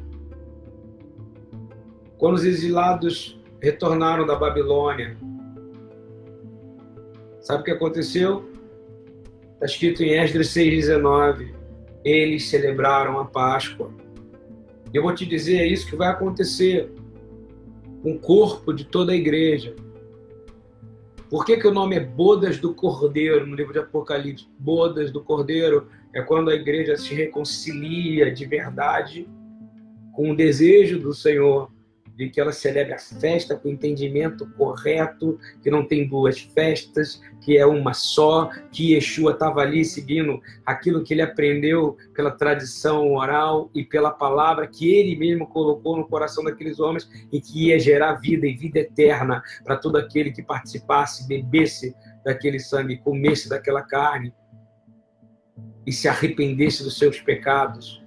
quando 2.18 2.34
os 2.34 2.44
exilados 2.44 3.38
retornaram 3.60 4.26
da 4.26 4.34
Babilônia. 4.34 5.16
Sabe 7.40 7.60
o 7.60 7.64
que 7.64 7.70
aconteceu? 7.70 8.50
Está 9.64 9.72
escrito 9.72 10.02
em 10.02 10.10
Esdras 10.10 10.48
6,19. 10.48 11.54
Eles 12.04 12.50
celebraram 12.50 13.18
a 13.18 13.24
Páscoa. 13.24 13.90
Eu 14.92 15.02
vou 15.02 15.14
te 15.14 15.24
dizer, 15.24 15.56
é 15.56 15.66
isso 15.66 15.88
que 15.88 15.96
vai 15.96 16.08
acontecer 16.08 16.92
com 18.02 18.12
o 18.12 18.18
corpo 18.18 18.74
de 18.74 18.84
toda 18.84 19.12
a 19.12 19.16
igreja. 19.16 19.74
Por 21.30 21.46
que, 21.46 21.56
que 21.56 21.66
o 21.66 21.72
nome 21.72 21.96
é 21.96 22.00
Bodas 22.00 22.58
do 22.58 22.74
Cordeiro 22.74 23.46
no 23.46 23.56
livro 23.56 23.72
de 23.72 23.78
Apocalipse? 23.78 24.46
Bodas 24.58 25.10
do 25.10 25.22
Cordeiro 25.22 25.88
é 26.14 26.20
quando 26.20 26.50
a 26.50 26.54
igreja 26.54 26.98
se 26.98 27.14
reconcilia 27.14 28.30
de 28.30 28.44
verdade 28.44 29.26
com 30.12 30.30
o 30.30 30.36
desejo 30.36 30.98
do 30.98 31.14
Senhor 31.14 31.72
de 32.16 32.28
que 32.30 32.40
ela 32.40 32.52
celebre 32.52 32.94
a 32.94 32.98
festa 32.98 33.56
com 33.56 33.68
entendimento 33.68 34.48
correto, 34.56 35.38
que 35.62 35.70
não 35.70 35.84
tem 35.84 36.06
duas 36.06 36.40
festas, 36.40 37.20
que 37.40 37.58
é 37.58 37.66
uma 37.66 37.92
só, 37.92 38.50
que 38.70 38.94
Yeshua 38.94 39.32
estava 39.32 39.60
ali 39.60 39.84
seguindo 39.84 40.40
aquilo 40.64 41.02
que 41.02 41.12
ele 41.12 41.22
aprendeu 41.22 41.96
pela 42.14 42.30
tradição 42.30 43.12
oral 43.14 43.70
e 43.74 43.84
pela 43.84 44.10
palavra 44.10 44.66
que 44.66 44.92
ele 44.92 45.16
mesmo 45.16 45.46
colocou 45.46 45.96
no 45.96 46.06
coração 46.06 46.44
daqueles 46.44 46.78
homens 46.78 47.08
e 47.32 47.40
que 47.40 47.68
ia 47.68 47.78
gerar 47.78 48.14
vida 48.14 48.46
e 48.46 48.54
vida 48.54 48.78
eterna 48.78 49.42
para 49.64 49.76
todo 49.76 49.96
aquele 49.96 50.30
que 50.30 50.42
participasse, 50.42 51.26
bebesse 51.26 51.94
daquele 52.24 52.60
sangue, 52.60 52.98
comesse 52.98 53.48
daquela 53.48 53.82
carne 53.82 54.32
e 55.86 55.92
se 55.92 56.08
arrependesse 56.08 56.82
dos 56.82 56.96
seus 56.96 57.20
pecados. 57.20 58.02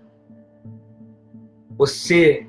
Você 1.77 2.47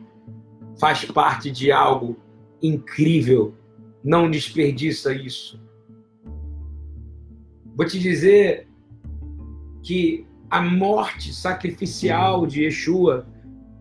faz 0.78 1.04
parte 1.04 1.50
de 1.50 1.70
algo 1.70 2.16
incrível. 2.62 3.54
Não 4.02 4.30
desperdiça 4.30 5.12
isso. 5.12 5.60
Vou 7.76 7.86
te 7.86 7.98
dizer 7.98 8.68
que 9.82 10.26
a 10.50 10.60
morte 10.60 11.32
sacrificial 11.32 12.46
de 12.46 12.64
Yeshua 12.64 13.26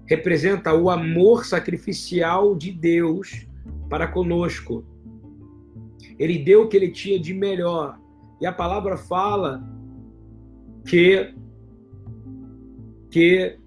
representa 0.05 0.73
o 0.73 0.89
amor 0.89 1.45
sacrificial 1.45 2.55
de 2.55 2.71
Deus 2.71 3.47
para 3.89 4.07
conosco. 4.07 4.85
Ele 6.19 6.39
deu 6.39 6.63
o 6.63 6.67
que 6.67 6.77
ele 6.77 6.91
tinha 6.91 7.19
de 7.19 7.33
melhor. 7.33 7.99
E 8.41 8.45
a 8.45 8.51
palavra 8.51 8.97
fala 8.97 9.63
que 10.85 11.33
que 13.09 13.57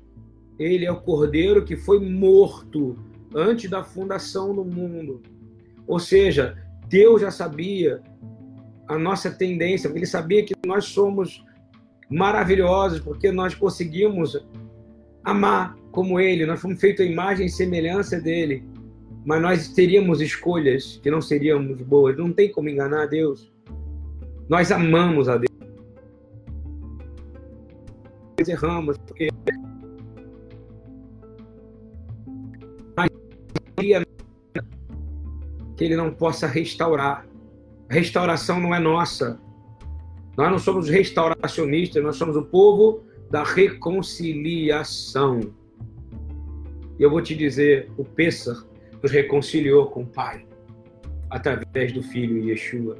ele 0.59 0.85
é 0.85 0.93
o 0.93 1.01
cordeiro 1.01 1.65
que 1.65 1.75
foi 1.77 1.99
morto 1.99 2.97
antes 3.35 3.71
da 3.71 3.83
fundação 3.83 4.55
do 4.55 4.65
mundo. 4.65 5.23
Ou 5.87 5.99
seja, 5.99 6.57
Deus 6.89 7.21
já 7.21 7.31
sabia 7.31 8.03
a 8.89 8.99
nossa 8.99 9.31
tendência, 9.31 9.89
ele 9.89 10.07
sabia 10.07 10.45
que 10.45 10.55
nós 10.67 10.87
somos 10.87 11.45
maravilhosos, 12.11 13.01
porque 13.01 13.31
nós 13.31 13.55
conseguimos 13.55 14.37
amar 15.23 15.77
como 15.93 16.19
ele, 16.19 16.47
nós 16.47 16.61
fomos 16.61 16.81
feitos 16.81 17.07
à 17.07 17.09
imagem 17.09 17.47
e 17.47 17.51
semelhança 17.51 18.21
dele. 18.21 18.65
Mas 19.25 19.43
nós 19.43 19.69
teríamos 19.69 20.21
escolhas 20.21 20.99
que 21.03 21.11
não 21.11 21.21
seríamos 21.21 21.81
boas, 21.83 22.17
não 22.17 22.33
tem 22.33 22.51
como 22.51 22.69
enganar 22.69 23.03
a 23.03 23.07
Deus. 23.07 23.53
Nós 24.49 24.73
amamos 24.73 25.29
a 25.29 25.37
Deus. 25.37 25.51
Nós 28.39 28.49
erramos, 28.49 28.97
porque 28.99 29.29
que 35.81 35.85
ele 35.87 35.97
não 35.97 36.13
possa 36.13 36.47
restaurar. 36.47 37.27
A 37.89 37.95
restauração 37.95 38.61
não 38.61 38.75
é 38.75 38.79
nossa. 38.79 39.41
Nós 40.37 40.51
não 40.51 40.59
somos 40.59 40.91
restauracionistas, 40.91 42.03
nós 42.03 42.17
somos 42.17 42.37
o 42.37 42.43
povo 42.43 43.03
da 43.31 43.43
reconciliação. 43.43 45.41
E 46.99 47.03
eu 47.03 47.09
vou 47.09 47.23
te 47.23 47.35
dizer, 47.35 47.91
o 47.97 48.05
Pêssar 48.05 48.63
nos 49.03 49.11
reconciliou 49.11 49.87
com 49.87 50.03
o 50.03 50.07
Pai 50.07 50.47
através 51.31 51.95
do 51.95 52.03
Filho 52.03 52.45
Yeshua. 52.45 52.99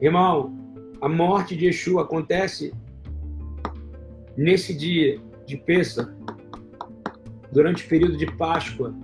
Irmão, 0.00 0.56
a 1.00 1.08
morte 1.08 1.56
de 1.56 1.66
Yeshua 1.66 2.02
acontece 2.02 2.72
nesse 4.36 4.72
dia 4.72 5.20
de 5.44 5.56
Pêssar, 5.56 6.14
durante 7.50 7.84
o 7.84 7.88
período 7.88 8.16
de 8.16 8.26
Páscoa, 8.36 8.94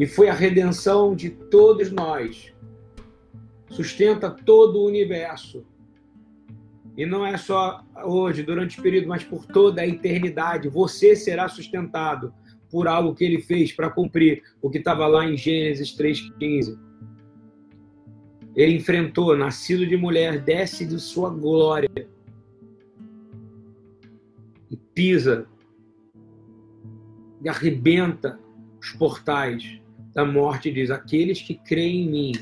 e 0.00 0.06
foi 0.06 0.30
a 0.30 0.32
redenção 0.32 1.14
de 1.14 1.28
todos 1.28 1.92
nós. 1.92 2.54
Sustenta 3.68 4.30
todo 4.30 4.78
o 4.78 4.86
universo. 4.86 5.62
E 6.96 7.04
não 7.04 7.24
é 7.26 7.36
só 7.36 7.84
hoje, 8.02 8.42
durante 8.42 8.80
o 8.80 8.82
período, 8.82 9.08
mas 9.08 9.22
por 9.22 9.44
toda 9.44 9.82
a 9.82 9.86
eternidade. 9.86 10.70
Você 10.70 11.14
será 11.14 11.50
sustentado 11.50 12.32
por 12.70 12.88
algo 12.88 13.14
que 13.14 13.22
ele 13.22 13.42
fez 13.42 13.72
para 13.72 13.90
cumprir 13.90 14.42
o 14.62 14.70
que 14.70 14.78
estava 14.78 15.06
lá 15.06 15.26
em 15.26 15.36
Gênesis 15.36 15.94
3,15. 15.94 16.78
Ele 18.56 18.76
enfrentou, 18.76 19.36
nascido 19.36 19.86
de 19.86 19.98
mulher, 19.98 20.40
desce 20.42 20.86
de 20.86 20.98
sua 20.98 21.28
glória 21.28 21.90
e 24.70 24.76
pisa 24.94 25.46
e 27.44 27.50
arrebenta 27.50 28.40
os 28.80 28.92
portais 28.92 29.78
da 30.14 30.24
morte 30.24 30.70
diz: 30.70 30.90
aqueles 30.90 31.40
que 31.40 31.54
creem 31.54 32.04
em 32.04 32.10
mim, 32.10 32.32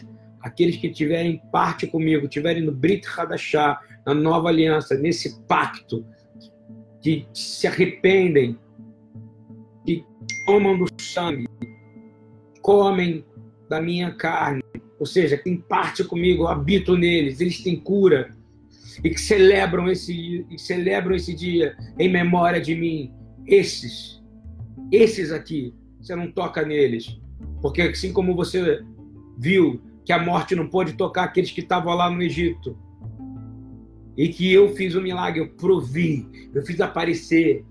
aqueles 0.40 0.76
que 0.76 0.90
tiverem 0.90 1.42
parte 1.52 1.86
comigo, 1.86 2.28
tiverem 2.28 2.62
no 2.62 2.72
Brit 2.72 3.06
Hadashah, 3.06 3.80
na 4.06 4.14
nova 4.14 4.48
aliança, 4.48 4.96
nesse 4.96 5.40
pacto, 5.42 6.04
que 7.00 7.26
se 7.32 7.66
arrependem, 7.66 8.58
que 9.84 10.04
tomam 10.46 10.78
do 10.78 10.86
sangue, 11.00 11.46
comem 12.62 13.24
da 13.68 13.80
minha 13.80 14.10
carne, 14.12 14.62
ou 14.98 15.06
seja, 15.06 15.36
que 15.36 15.44
tem 15.44 15.56
parte 15.58 16.02
comigo, 16.02 16.44
eu 16.44 16.48
habito 16.48 16.96
neles, 16.96 17.40
eles 17.40 17.62
têm 17.62 17.76
cura 17.76 18.34
e 19.04 19.10
que 19.10 19.20
celebram 19.20 19.88
esse, 19.88 20.44
celebram 20.56 21.14
esse 21.14 21.34
dia 21.34 21.76
em 21.98 22.08
memória 22.08 22.60
de 22.60 22.74
mim. 22.74 23.12
Esses, 23.46 24.22
esses 24.90 25.30
aqui, 25.30 25.74
você 26.00 26.16
não 26.16 26.30
toca 26.32 26.64
neles, 26.64 27.18
porque 27.60 27.82
assim 27.82 28.12
como 28.12 28.34
você 28.34 28.84
viu 29.36 29.80
que 30.04 30.12
a 30.12 30.18
morte 30.18 30.54
não 30.54 30.68
pôde 30.68 30.94
tocar 30.94 31.24
aqueles 31.24 31.50
que 31.50 31.60
estavam 31.60 31.94
lá 31.94 32.10
no 32.10 32.22
Egito, 32.22 32.76
e 34.18 34.28
que 34.28 34.52
eu 34.52 34.74
fiz 34.74 34.96
o 34.96 34.98
um 34.98 35.02
milagre, 35.02 35.40
eu 35.40 35.48
provi, 35.48 36.28
eu 36.52 36.66
fiz 36.66 36.80
aparecer 36.80 37.64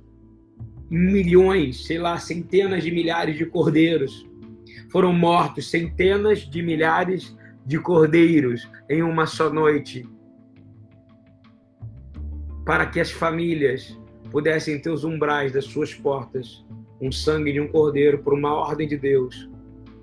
milhões, 0.89 1.85
sei 1.85 1.97
lá, 1.97 2.17
centenas 2.17 2.83
de 2.83 2.89
milhares 2.89 3.37
de 3.37 3.45
cordeiros. 3.45 4.25
Foram 4.89 5.11
mortos 5.11 5.69
centenas 5.69 6.49
de 6.49 6.63
milhares 6.63 7.35
de 7.65 7.77
cordeiros 7.77 8.65
em 8.89 9.03
uma 9.03 9.25
só 9.25 9.51
noite. 9.51 10.07
Para 12.65 12.85
que 12.85 13.01
as 13.01 13.11
famílias 13.11 13.99
pudessem 14.31 14.79
ter 14.79 14.89
os 14.89 15.03
umbrais 15.03 15.51
das 15.51 15.65
suas 15.65 15.93
portas 15.93 16.65
um 17.01 17.11
sangue 17.11 17.51
de 17.51 17.59
um 17.59 17.67
cordeiro 17.67 18.19
por 18.19 18.33
uma 18.33 18.53
ordem 18.53 18.87
de 18.87 18.97
Deus 18.97 19.49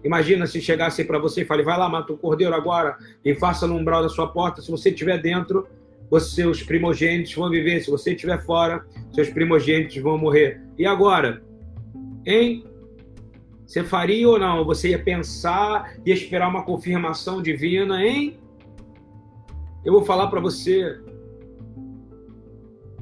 Imagina 0.05 0.47
se 0.47 0.61
chegasse 0.61 1.03
para 1.03 1.19
você 1.19 1.43
e 1.43 1.45
fale, 1.47 1.63
vai 1.63 1.79
lá, 1.79 1.89
mata 1.89 2.13
o 2.13 2.19
cordeiro 2.19 2.55
agora 2.55 2.99
e 3.25 3.35
faça 3.35 3.67
no 3.67 3.75
umbral 3.75 4.03
da 4.03 4.09
sua 4.11 4.29
porta. 4.29 4.61
Se 4.61 4.71
você 4.71 4.91
estiver 4.91 5.21
dentro, 5.21 5.67
os 6.11 6.35
seus 6.35 6.63
primogênitos 6.63 7.35
vão 7.35 7.49
viver. 7.49 7.81
Se 7.81 7.91
você 7.91 8.13
estiver 8.13 8.45
fora, 8.45 8.85
seus 9.13 9.31
primogênitos 9.31 9.97
vão 9.97 10.19
morrer. 10.19 10.61
E 10.79 10.85
agora? 10.85 11.43
Hein? 12.27 12.67
Você 13.67 13.83
faria 13.83 14.29
ou 14.29 14.39
não? 14.39 14.63
Você 14.67 14.91
ia 14.91 15.03
pensar 15.03 15.97
e 16.05 16.13
esperar 16.13 16.49
uma 16.49 16.65
confirmação 16.65 17.41
divina, 17.41 18.05
hein? 18.05 18.39
Eu 19.83 19.95
vou 19.95 20.05
falar 20.05 20.27
para 20.27 20.41
você. 20.41 21.01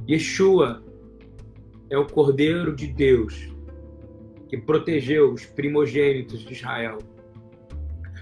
Yeshua 0.09 0.81
é 1.89 1.97
o 1.97 2.05
Cordeiro 2.05 2.73
de 2.73 2.87
Deus 2.87 3.52
que 4.53 4.57
protegeu 4.61 5.33
os 5.33 5.47
primogênitos 5.47 6.41
de 6.41 6.53
Israel, 6.53 6.99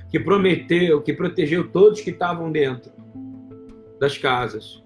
que 0.10 0.18
prometeu, 0.18 1.02
que 1.02 1.12
protegeu 1.12 1.68
todos 1.70 2.00
que 2.00 2.10
estavam 2.10 2.50
dentro 2.50 2.90
das 4.00 4.18
casas. 4.18 4.82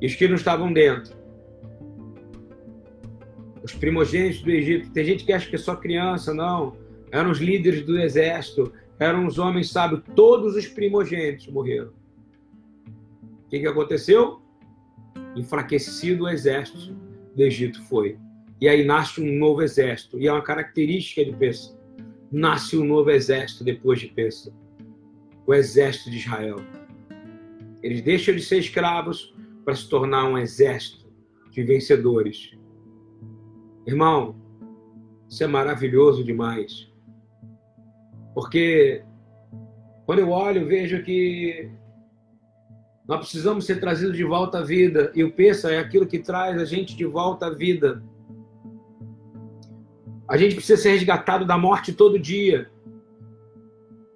E 0.00 0.06
os 0.06 0.14
que 0.14 0.28
não 0.28 0.36
estavam 0.36 0.72
dentro. 0.72 1.16
Os 3.60 3.72
primogênitos 3.72 4.40
do 4.40 4.52
Egito. 4.52 4.92
Tem 4.92 5.04
gente 5.04 5.24
que 5.24 5.32
acha 5.32 5.50
que 5.50 5.56
é 5.56 5.58
só 5.58 5.74
criança, 5.74 6.32
não. 6.32 6.76
Eram 7.10 7.32
os 7.32 7.40
líderes 7.40 7.84
do 7.84 7.98
exército, 7.98 8.72
eram 9.00 9.26
os 9.26 9.36
homens 9.36 9.68
sábios. 9.68 10.00
Todos 10.14 10.54
os 10.54 10.68
primogênitos 10.68 11.48
morreram. 11.48 11.90
O 13.46 13.48
que, 13.50 13.58
que 13.58 13.66
aconteceu? 13.66 14.40
Enfraquecido 15.34 16.22
o 16.22 16.28
exército 16.28 16.94
do 17.34 17.42
Egito 17.42 17.82
foi. 17.82 18.16
E 18.64 18.68
aí 18.68 18.82
nasce 18.82 19.20
um 19.20 19.30
novo 19.38 19.60
exército. 19.60 20.18
E 20.18 20.26
é 20.26 20.32
uma 20.32 20.40
característica 20.40 21.22
de 21.22 21.36
Pessa. 21.36 21.78
Nasce 22.32 22.78
um 22.78 22.84
novo 22.86 23.10
exército 23.10 23.62
depois 23.62 24.00
de 24.00 24.06
Pessa. 24.06 24.50
O 25.46 25.52
exército 25.52 26.10
de 26.10 26.16
Israel. 26.16 26.56
Eles 27.82 28.00
deixam 28.00 28.34
de 28.34 28.40
ser 28.40 28.60
escravos 28.60 29.34
para 29.66 29.74
se 29.74 29.86
tornar 29.86 30.26
um 30.30 30.38
exército 30.38 31.06
de 31.50 31.62
vencedores. 31.62 32.52
Irmão, 33.86 34.34
isso 35.28 35.44
é 35.44 35.46
maravilhoso 35.46 36.24
demais. 36.24 36.90
Porque 38.34 39.04
quando 40.06 40.20
eu 40.20 40.30
olho, 40.30 40.66
vejo 40.66 41.02
que 41.02 41.70
nós 43.06 43.18
precisamos 43.18 43.66
ser 43.66 43.78
trazidos 43.78 44.16
de 44.16 44.24
volta 44.24 44.60
à 44.60 44.62
vida. 44.62 45.12
E 45.14 45.22
o 45.22 45.30
Peça 45.30 45.70
é 45.70 45.78
aquilo 45.78 46.06
que 46.06 46.18
traz 46.18 46.58
a 46.58 46.64
gente 46.64 46.96
de 46.96 47.04
volta 47.04 47.48
à 47.48 47.50
vida. 47.50 48.02
A 50.28 50.36
gente 50.36 50.54
precisa 50.54 50.80
ser 50.80 50.90
resgatado 50.90 51.44
da 51.44 51.58
morte 51.58 51.92
todo 51.92 52.18
dia. 52.18 52.70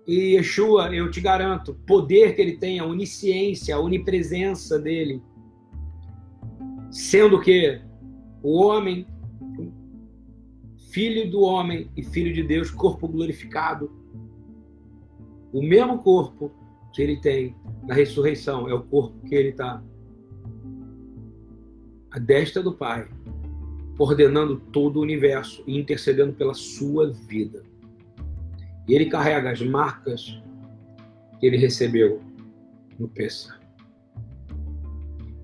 E 0.07 0.37
Yeshua, 0.37 0.95
eu 0.95 1.11
te 1.11 1.21
garanto, 1.21 1.75
poder 1.87 2.35
que 2.35 2.41
ele 2.41 2.57
tem, 2.57 2.79
a 2.79 2.87
onisciência, 2.87 3.77
a 3.77 3.79
onipresença 3.79 4.79
dele, 4.79 5.23
sendo 6.91 7.39
que 7.41 7.79
o 8.43 8.63
homem, 8.63 9.07
filho 10.91 11.31
do 11.31 11.43
homem 11.43 11.91
e 11.95 12.03
filho 12.03 12.33
de 12.33 12.43
Deus, 12.43 12.71
corpo 12.71 13.07
glorificado, 13.07 13.93
o 15.53 15.63
mesmo 15.63 15.99
corpo 15.99 16.51
que 16.95 17.03
ele 17.03 17.21
tem 17.21 17.55
na 17.83 17.95
ressurreição 17.95 18.67
é 18.67 18.73
o 18.73 18.83
corpo 18.83 19.19
que 19.27 19.35
ele 19.35 19.51
está 19.51 19.83
à 22.11 22.19
destra 22.19 22.63
do 22.63 22.73
Pai, 22.73 23.09
ordenando 23.99 24.57
todo 24.57 24.99
o 24.99 25.03
universo 25.03 25.63
e 25.67 25.79
intercedendo 25.79 26.33
pela 26.33 26.55
sua 26.55 27.11
vida. 27.11 27.63
E 28.87 28.95
ele 28.95 29.07
carrega 29.07 29.51
as 29.51 29.61
marcas 29.61 30.41
que 31.41 31.47
ele 31.47 31.57
recebeu 31.57 32.23
no 32.99 33.09
Pêssar. 33.09 33.59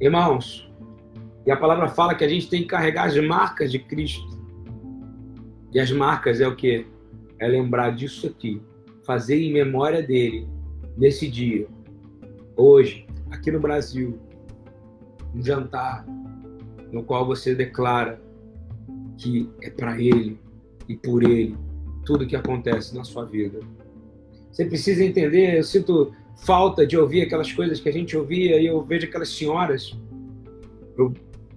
Irmãos, 0.01 0.71
e 1.47 1.51
a 1.51 1.57
palavra 1.57 1.89
fala 1.89 2.15
que 2.15 2.25
a 2.25 2.29
gente 2.29 2.49
tem 2.49 2.63
que 2.63 2.69
carregar 2.69 3.07
as 3.07 3.17
marcas 3.17 3.71
de 3.71 3.79
Cristo. 3.79 4.27
E 5.73 5.81
as 5.81 5.91
marcas 5.91 6.41
é 6.41 6.49
o 6.49 6.57
que? 6.57 6.87
É 7.39 7.47
lembrar 7.47 7.91
disso 7.91 8.27
aqui. 8.27 8.63
Fazer 9.05 9.37
em 9.37 9.53
memória 9.53 10.03
dele, 10.03 10.49
nesse 10.97 11.29
dia, 11.29 11.67
hoje, 12.57 13.07
aqui 13.31 13.51
no 13.51 13.61
Brasil, 13.61 14.19
um 15.35 15.43
jantar 15.43 16.07
no 16.91 17.03
qual 17.03 17.27
você 17.27 17.55
declara 17.55 18.24
que 19.17 19.49
é 19.63 19.71
para 19.71 20.01
ele 20.01 20.39
e 20.89 20.97
por 20.97 21.23
ele 21.23 21.57
tudo 22.05 22.27
que 22.27 22.37
acontece 22.37 22.95
na 22.95 23.05
sua 23.05 23.25
vida. 23.25 23.61
Você 24.51 24.65
precisa 24.67 25.03
entender, 25.03 25.59
eu 25.59 25.65
sinto 25.65 26.13
falta 26.37 26.87
de 26.87 26.97
ouvir 26.97 27.23
aquelas 27.23 27.53
coisas 27.53 27.81
que 27.81 27.89
a 27.89 27.93
gente 27.93 28.17
ouvia 28.17 28.61
e 28.61 28.67
eu 28.67 28.83
vejo 28.83 29.07
aquelas 29.07 29.31
senhoras 29.31 29.97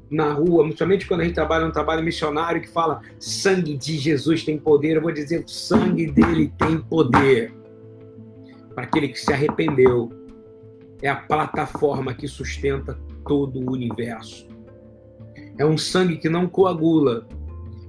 na 0.10 0.32
rua, 0.34 0.64
principalmente 0.64 1.06
quando 1.06 1.22
a 1.22 1.24
gente 1.26 1.36
trabalha 1.36 1.66
um 1.66 1.72
trabalho 1.72 2.04
missionário 2.04 2.62
que 2.62 2.70
fala 2.70 3.02
sangue 3.20 3.76
de 3.76 3.98
Jesus 3.98 4.44
tem 4.44 4.58
poder, 4.58 4.96
eu 4.96 5.02
vou 5.02 5.12
dizer 5.12 5.44
o 5.44 5.48
sangue 5.48 6.08
dele 6.08 6.52
tem 6.58 6.80
poder 6.80 7.54
para 8.74 8.86
aquele 8.86 9.10
que 9.10 9.20
se 9.20 9.34
arrependeu. 9.34 10.12
É 11.02 11.10
a 11.10 11.16
plataforma 11.16 12.14
que 12.14 12.28
sustenta 12.28 12.98
todo 13.28 13.60
o 13.60 13.72
universo. 13.72 14.48
É 15.58 15.66
um 15.66 15.78
sangue 15.78 16.18
que 16.18 16.30
não 16.30 16.48
coagula. 16.48 17.28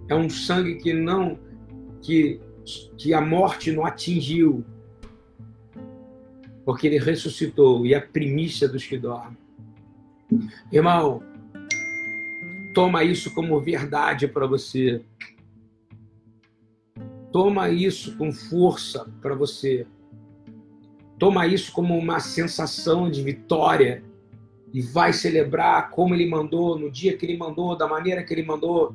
É 0.09 0.14
um 0.14 0.29
sangue 0.29 0.77
que 0.77 0.92
não 0.92 1.38
que 2.03 2.40
que 2.97 3.14
a 3.14 3.21
morte 3.21 3.73
não 3.73 3.87
atingiu, 3.87 4.64
porque 6.64 6.87
ele 6.87 6.99
ressuscitou 6.99 7.87
e 7.87 7.94
é 7.94 7.97
a 7.97 8.03
primícia 8.03 8.68
dos 8.68 8.85
que 8.85 8.99
dormem. 8.99 9.38
Irmão, 10.71 11.23
toma 12.75 13.03
isso 13.05 13.35
como 13.35 13.59
verdade 13.59 14.29
para 14.29 14.47
você. 14.47 15.03
Toma 17.33 17.71
isso 17.71 18.16
com 18.16 18.33
força 18.33 19.11
para 19.23 19.35
você. 19.35 19.87
Toma 21.18 21.47
isso 21.47 21.73
como 21.73 21.97
uma 21.97 22.21
sensação 22.21 23.11
de 23.11 23.23
vitória 23.23 24.05
e 24.73 24.81
vai 24.81 25.12
celebrar 25.12 25.90
como 25.90 26.14
ele 26.14 26.29
mandou, 26.29 26.79
no 26.79 26.90
dia 26.90 27.16
que 27.16 27.25
ele 27.25 27.37
mandou, 27.37 27.77
da 27.77 27.88
maneira 27.88 28.23
que 28.23 28.33
ele 28.33 28.44
mandou. 28.44 28.94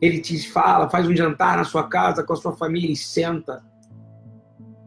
Ele 0.00 0.20
te 0.20 0.38
fala, 0.48 0.88
faz 0.88 1.08
um 1.08 1.16
jantar 1.16 1.56
na 1.56 1.64
sua 1.64 1.88
casa 1.88 2.22
com 2.22 2.32
a 2.32 2.36
sua 2.36 2.56
família 2.56 2.92
e 2.92 2.96
senta. 2.96 3.64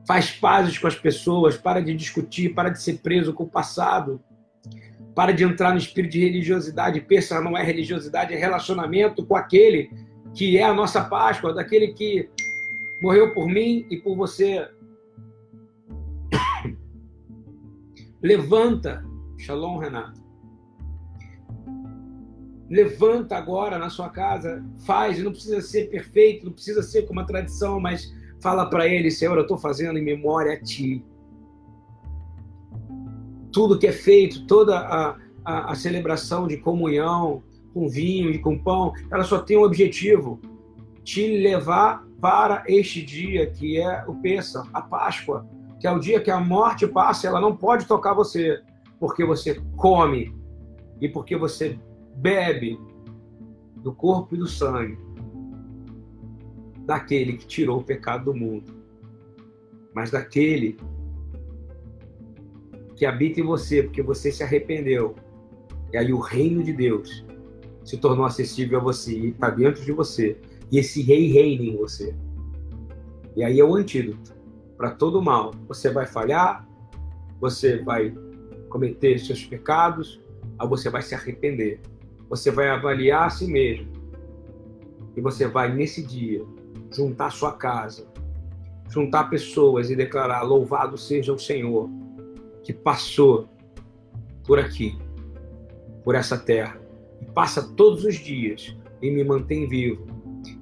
Faz 0.08 0.32
pazes 0.32 0.78
com 0.78 0.88
as 0.88 0.96
pessoas, 0.96 1.58
para 1.58 1.82
de 1.82 1.94
discutir, 1.94 2.54
para 2.54 2.70
de 2.70 2.82
ser 2.82 3.00
preso 3.00 3.34
com 3.34 3.44
o 3.44 3.50
passado. 3.50 4.22
Para 5.14 5.34
de 5.34 5.44
entrar 5.44 5.72
no 5.72 5.78
espírito 5.78 6.14
de 6.14 6.22
religiosidade. 6.22 7.02
Pensa, 7.02 7.42
não 7.42 7.58
é 7.58 7.64
religiosidade, 7.64 8.34
é 8.34 8.38
relacionamento 8.38 9.26
com 9.26 9.36
aquele 9.36 9.90
que 10.34 10.58
é 10.58 10.64
a 10.64 10.74
nossa 10.74 11.04
Páscoa, 11.04 11.54
daquele 11.54 11.90
que 11.90 12.30
morreu 13.02 13.34
por 13.34 13.48
mim 13.48 13.86
e 13.90 13.98
por 13.98 14.16
você. 14.16 14.66
Levanta. 18.24 19.04
Shalom, 19.38 19.78
Renato 19.78 20.21
levanta 22.72 23.36
agora 23.36 23.78
na 23.78 23.90
sua 23.90 24.08
casa, 24.08 24.64
faz, 24.86 25.22
não 25.22 25.32
precisa 25.32 25.60
ser 25.60 25.90
perfeito, 25.90 26.46
não 26.46 26.54
precisa 26.54 26.82
ser 26.82 27.02
como 27.02 27.20
uma 27.20 27.28
tradição, 27.28 27.82
mas 27.82 28.10
fala 28.40 28.66
para 28.66 28.88
ele, 28.88 29.12
Senhor, 29.12 29.36
eu 29.36 29.42
estou 29.42 29.58
fazendo 29.58 30.00
em 30.00 30.02
memória 30.02 30.54
a 30.54 30.58
Ti. 30.58 31.04
Tudo 33.52 33.78
que 33.78 33.88
é 33.88 33.92
feito, 33.92 34.48
toda 34.48 34.80
a, 34.80 35.18
a, 35.44 35.72
a 35.74 35.76
celebração 35.76 36.48
de 36.48 36.56
comunhão, 36.56 37.44
com 37.74 37.90
vinho 37.90 38.32
e 38.32 38.40
com 38.40 38.58
pão, 38.58 38.94
ela 39.12 39.26
só 39.26 39.40
tem 39.40 39.58
um 39.58 39.64
objetivo: 39.64 40.40
te 41.04 41.28
levar 41.42 42.08
para 42.22 42.64
este 42.68 43.02
dia 43.02 43.48
que 43.48 43.82
é 43.82 44.06
o 44.08 44.16
Pêssar, 44.16 44.66
a 44.72 44.82
Páscoa, 44.82 45.46
que 45.78 45.86
é 45.86 45.92
o 45.92 46.00
dia 46.00 46.22
que 46.22 46.32
a 46.32 46.40
morte 46.40 46.88
passa, 46.88 47.28
ela 47.28 47.42
não 47.42 47.54
pode 47.54 47.86
tocar 47.86 48.14
você, 48.14 48.62
porque 48.98 49.26
você 49.26 49.62
come 49.76 50.34
e 51.02 51.10
porque 51.10 51.36
você 51.36 51.78
bebe 52.16 52.80
do 53.78 53.94
corpo 53.94 54.36
e 54.36 54.38
do 54.38 54.48
sangue 54.48 54.98
daquele 56.86 57.38
que 57.38 57.46
tirou 57.46 57.80
o 57.80 57.84
pecado 57.84 58.26
do 58.26 58.34
mundo, 58.34 58.74
mas 59.94 60.12
daquele 60.12 60.78
que 62.96 63.06
habita 63.06 63.40
em 63.40 63.44
você, 63.44 63.84
porque 63.84 64.02
você 64.02 64.32
se 64.32 64.44
arrependeu. 64.44 65.16
E 65.92 65.98
aí 65.98 66.14
o 66.14 66.20
reino 66.20 66.64
de 66.64 66.74
Deus 66.74 67.26
se 67.84 67.98
tornou 67.98 68.26
acessível 68.26 68.80
a 68.80 68.82
você 68.82 69.18
e 69.18 69.30
está 69.30 69.50
dentro 69.50 69.84
de 69.84 69.92
você. 69.92 70.38
E 70.72 70.78
esse 70.78 71.02
rei 71.02 71.32
reina 71.32 71.64
em 71.64 71.76
você. 71.76 72.16
E 73.36 73.44
aí 73.44 73.60
é 73.60 73.64
o 73.64 73.76
antídoto 73.76 74.36
para 74.78 74.92
todo 74.92 75.22
mal. 75.22 75.52
Você 75.68 75.90
vai 75.90 76.06
falhar, 76.06 76.68
você 77.40 77.82
vai 77.82 78.14
cometer 78.70 79.20
seus 79.20 79.44
pecados, 79.44 80.22
aí 80.60 80.68
você 80.68 80.90
vai 80.90 81.02
se 81.02 81.16
arrepender 81.16 81.80
você 82.32 82.50
vai 82.50 82.70
avaliar 82.70 83.28
a 83.28 83.30
si 83.30 83.46
mesmo. 83.46 83.92
E 85.18 85.20
você 85.20 85.46
vai, 85.50 85.70
nesse 85.76 86.02
dia, 86.02 86.42
juntar 86.90 87.30
sua 87.30 87.52
casa, 87.52 88.08
juntar 88.90 89.26
pessoas 89.26 89.90
e 89.90 89.98
declarar: 89.98 90.42
Louvado 90.42 90.98
seja 90.98 91.34
o 91.34 91.38
Senhor 91.38 91.90
que 92.64 92.72
passou 92.72 93.50
por 94.46 94.58
aqui, 94.60 94.98
por 96.06 96.16
essa 96.16 96.38
terra, 96.38 96.80
e 97.20 97.26
passa 97.26 97.62
todos 97.76 98.06
os 98.06 98.16
dias 98.16 98.78
e 99.02 99.12
me 99.12 99.26
mantém 99.26 99.68
vivo, 99.68 100.08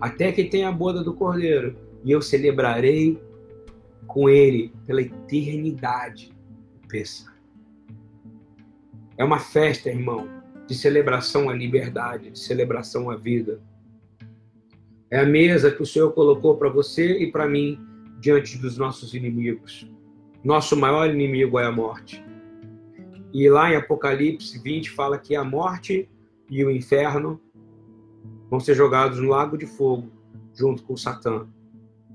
até 0.01 0.31
que 0.31 0.45
tenha 0.45 0.69
a 0.69 0.71
boda 0.71 1.03
do 1.03 1.13
Cordeiro, 1.13 1.77
e 2.03 2.11
eu 2.11 2.19
celebrarei 2.19 3.21
com 4.07 4.27
ele 4.27 4.73
pela 4.87 5.03
eternidade. 5.03 6.31
Pensa. 6.87 7.31
É 9.15 9.23
uma 9.23 9.37
festa, 9.37 9.89
irmão 9.89 10.38
de 10.69 10.75
celebração 10.75 11.49
à 11.49 11.53
liberdade, 11.53 12.29
de 12.29 12.37
celebração 12.37 13.09
à 13.09 13.15
vida. 13.15 13.59
É 15.09 15.19
a 15.19 15.25
mesa 15.25 15.71
que 15.71 15.81
o 15.81 15.85
Senhor 15.85 16.11
colocou 16.11 16.57
para 16.57 16.69
você 16.69 17.17
e 17.17 17.31
para 17.31 17.49
mim 17.49 17.79
diante 18.19 18.55
dos 18.55 18.77
nossos 18.77 19.15
inimigos. 19.15 19.91
Nosso 20.43 20.77
maior 20.77 21.09
inimigo 21.09 21.57
é 21.57 21.65
a 21.65 21.71
morte. 21.71 22.23
E 23.33 23.49
lá 23.49 23.71
em 23.71 23.77
Apocalipse 23.77 24.61
20 24.61 24.91
fala 24.91 25.17
que 25.17 25.35
a 25.35 25.43
morte 25.43 26.07
e 26.47 26.63
o 26.63 26.69
inferno 26.69 27.41
vão 28.47 28.59
ser 28.59 28.75
jogados 28.75 29.19
no 29.19 29.29
lago 29.29 29.57
de 29.57 29.65
fogo 29.65 30.11
junto 30.53 30.83
com 30.83 30.95
Satã. 30.95 31.47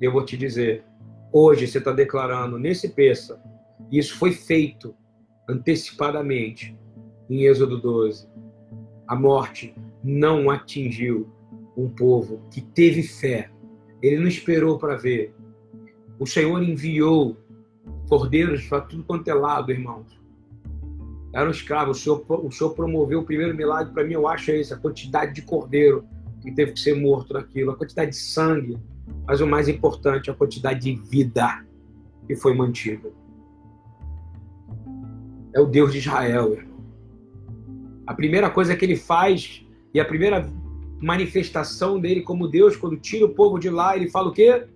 Eu 0.01 0.13
vou 0.13 0.25
te 0.25 0.37
dizer, 0.37 0.85
hoje 1.33 1.67
você 1.67 1.79
está 1.79 1.91
declarando 1.91 2.57
nesse 2.57 2.89
peça, 2.91 3.43
isso 3.91 4.17
foi 4.17 4.31
feito 4.31 4.95
antecipadamente 5.49 6.79
em 7.29 7.47
Êxodo 7.47 7.81
12 7.81 8.33
a 9.07 9.15
morte 9.15 9.75
não 10.03 10.51
atingiu 10.51 11.29
um 11.77 11.89
povo 11.89 12.41
que 12.51 12.61
teve 12.61 13.03
fé. 13.03 13.51
Ele 14.03 14.19
não 14.19 14.29
esperou 14.29 14.79
para 14.79 14.97
ver. 14.97 15.35
O 16.19 16.27
Senhor 16.27 16.63
enviou 16.63 17.37
cordeiros 18.09 18.67
para 18.67 18.83
tudo 18.83 19.03
quanto 19.03 19.29
é 19.29 19.35
lado, 19.35 19.73
irmãos. 19.73 20.21
Eram 21.33 21.51
escravos. 21.51 21.99
O 21.99 22.01
Senhor, 22.01 22.47
o 22.47 22.51
Senhor 22.51 22.71
promoveu 22.75 23.21
o 23.21 23.25
primeiro 23.25 23.55
milagre 23.55 23.93
para 23.93 24.05
mim, 24.05 24.15
eu 24.15 24.29
acho 24.29 24.51
é 24.51 24.61
a 24.61 24.77
quantidade 24.77 25.35
de 25.35 25.43
cordeiro 25.43 26.05
que 26.41 26.53
teve 26.53 26.73
que 26.73 26.81
ser 26.81 26.95
morto 26.95 27.33
naquilo, 27.33 27.71
a 27.71 27.77
quantidade 27.77 28.11
de 28.11 28.19
sangue, 28.19 28.79
mas 29.27 29.41
o 29.41 29.47
mais 29.47 29.69
importante, 29.69 30.31
a 30.31 30.35
quantidade 30.35 30.81
de 30.81 30.95
vida 31.09 31.65
que 32.27 32.37
foi 32.37 32.55
mantida. 32.55 33.11
É 35.55 35.61
o 35.61 35.67
Deus 35.67 35.93
de 35.93 35.99
Israel, 35.99 36.53
irmão. 36.53 36.74
A 38.07 38.15
primeira 38.15 38.51
coisa 38.51 38.77
que 38.77 38.85
ele 38.85 38.97
faz 38.97 39.65
e 39.93 40.01
a 40.01 40.05
primeira 40.05 40.51
manifestação 41.01 42.01
dele 42.01 42.23
como 42.23 42.49
Deus, 42.49 42.77
quando 42.77 42.97
tira 42.97 43.25
o 43.27 43.35
povo 43.35 43.59
de 43.59 43.71
lá, 43.71 43.97
ele 43.97 44.09
fala 44.09 44.29
o 44.29 44.33
quê? 44.33 44.67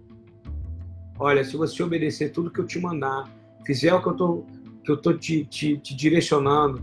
Olha, 1.18 1.42
se 1.42 1.56
você 1.56 1.82
obedecer 1.82 2.30
tudo 2.30 2.50
que 2.50 2.60
eu 2.60 2.66
te 2.66 2.78
mandar, 2.78 3.24
fizer 3.66 3.92
o 3.92 4.02
que 4.02 4.08
eu 4.08 4.14
tô, 4.14 4.44
que 4.84 4.90
eu 4.90 4.96
tô 4.96 5.12
te, 5.12 5.44
te, 5.44 5.76
te 5.78 5.94
direcionando, 5.94 6.82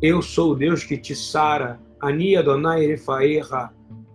eu 0.00 0.20
sou 0.22 0.52
o 0.52 0.54
Deus 0.54 0.84
que 0.84 0.96
te 0.96 1.14
sara. 1.14 1.80
Ani 2.00 2.36
Adonai 2.36 2.84
Erefaeha, 2.84 3.70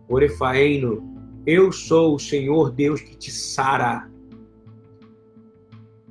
Orefaeno. 0.07 1.09
Eu 1.45 1.71
sou 1.71 2.15
o 2.15 2.19
Senhor 2.19 2.71
Deus 2.71 3.01
que 3.01 3.15
te 3.17 3.31
sara. 3.31 4.09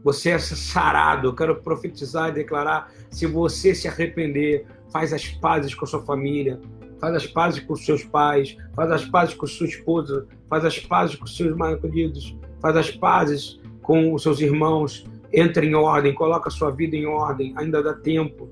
Você 0.03 0.31
é 0.31 0.39
sarado. 0.39 1.29
Eu 1.29 1.35
quero 1.35 1.63
profetizar 1.63 2.31
e 2.31 2.33
declarar: 2.33 2.93
se 3.11 3.27
você 3.27 3.75
se 3.75 3.87
arrepender, 3.87 4.67
faz 4.93 5.13
as 5.13 5.27
pazes 5.27 5.75
com 5.75 5.85
a 5.85 5.89
sua 5.89 6.03
família, 6.03 6.61
faz 7.01 7.15
as 7.15 7.27
pazes 7.27 7.61
com 7.61 7.73
os 7.73 7.85
seus 7.85 8.05
pais, 8.05 8.57
faz 8.75 8.91
as 8.91 9.05
pazes 9.05 9.35
com 9.35 9.47
sua 9.47 9.67
esposa, 9.67 10.27
faz 10.49 10.65
as 10.65 10.79
pazes 10.79 11.17
com 11.17 11.25
os 11.25 11.37
seus 11.37 11.57
maridos, 11.57 12.37
faz 12.61 12.77
as 12.77 12.91
pazes 12.91 13.61
com 13.83 14.13
os 14.13 14.23
seus 14.23 14.41
irmãos, 14.41 15.07
entra 15.33 15.65
em 15.65 15.75
ordem, 15.75 16.15
coloca 16.15 16.49
a 16.49 16.53
sua 16.53 16.71
vida 16.71 16.97
em 16.97 17.07
ordem, 17.07 17.55
ainda 17.57 17.83
dá 17.83 17.95
tempo. 17.95 18.49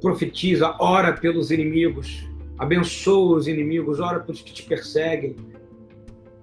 Profetiza, 0.00 0.74
ora 0.80 1.12
pelos 1.12 1.50
inimigos, 1.50 2.28
abençoa 2.58 3.36
os 3.38 3.46
inimigos, 3.46 4.00
ora 4.00 4.20
pelos 4.20 4.40
que 4.40 4.52
te 4.52 4.62
perseguem. 4.62 5.36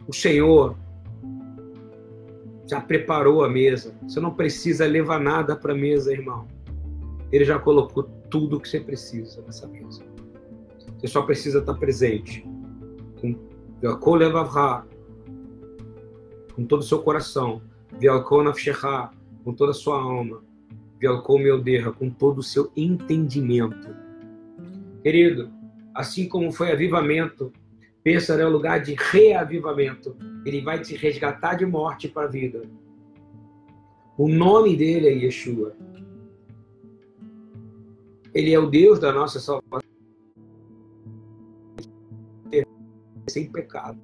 O 0.08 0.14
Senhor 0.14 0.78
já 2.70 2.80
preparou 2.80 3.44
a 3.44 3.50
mesa. 3.50 3.96
Você 4.04 4.20
não 4.20 4.34
precisa 4.34 4.86
levar 4.86 5.20
nada 5.20 5.56
para 5.56 5.74
a 5.74 5.76
mesa, 5.76 6.12
irmão. 6.12 6.48
Ele 7.32 7.46
já 7.46 7.60
colocou 7.60 8.04
tudo 8.30 8.58
o 8.58 8.60
que 8.60 8.70
você 8.70 8.80
precisa 8.80 9.42
nessa 9.42 9.68
mesa. 9.68 10.04
Você 10.98 11.08
só 11.08 11.22
precisa 11.22 11.60
estar 11.60 11.74
presente. 11.76 12.46
Com 13.20 13.36
com 16.56 16.66
todo 16.66 16.80
o 16.80 16.84
seu 16.84 17.00
coração. 17.00 17.62
Com 19.44 19.54
toda 19.54 19.72
a 19.72 19.74
sua 19.74 20.02
alma. 20.02 20.42
Com 21.98 22.10
todo 22.10 22.40
o 22.40 22.44
seu 22.44 22.72
entendimento. 22.76 23.96
Querido, 25.04 25.52
assim 25.94 26.28
como 26.28 26.52
foi 26.52 26.72
avivamento, 26.72 27.54
pensa 28.04 28.34
é 28.34 28.46
o 28.46 28.50
lugar 28.50 28.82
de 28.82 28.96
reavivamento 28.98 30.16
ele 30.48 30.62
vai 30.62 30.80
te 30.80 30.96
resgatar 30.96 31.56
de 31.56 31.66
morte 31.66 32.08
para 32.08 32.26
a 32.26 32.30
vida. 32.30 32.64
O 34.18 34.28
nome 34.28 34.76
dele 34.76 35.08
é 35.08 35.12
Yeshua. 35.12 35.76
Ele 38.34 38.54
é 38.54 38.60
o 38.60 38.68
Deus 38.68 39.00
da 39.00 39.12
nossa 39.12 39.40
salvação. 39.40 39.88
Sem 43.30 43.52
pecado. 43.52 44.00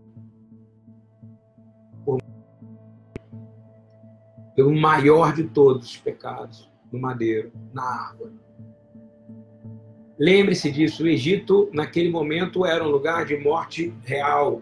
Pelo 4.55 4.75
maior 4.75 5.33
de 5.33 5.45
todos 5.45 5.85
os 5.85 5.97
pecados, 5.97 6.69
no 6.91 6.99
madeiro, 6.99 7.51
na 7.73 7.83
árvore. 7.83 8.33
Lembre-se 10.19 10.71
disso, 10.71 11.03
o 11.03 11.07
Egito, 11.07 11.69
naquele 11.73 12.09
momento, 12.09 12.65
era 12.65 12.83
um 12.83 12.89
lugar 12.89 13.25
de 13.25 13.35
morte 13.37 13.93
real 14.03 14.61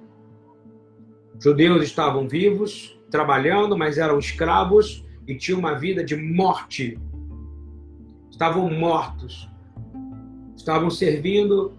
Judeus 1.44 1.84
estavam 1.84 2.28
vivos, 2.28 2.96
trabalhando, 3.10 3.76
mas 3.76 3.98
eram 3.98 4.20
escravos 4.20 5.04
e 5.28 5.36
tinham 5.36 5.58
uma 5.58 5.74
vida 5.74 6.04
de 6.04 6.16
morte. 6.16 7.00
Estavam 8.30 8.70
mortos. 8.70 9.50
Estavam 10.62 10.92
servindo 10.92 11.74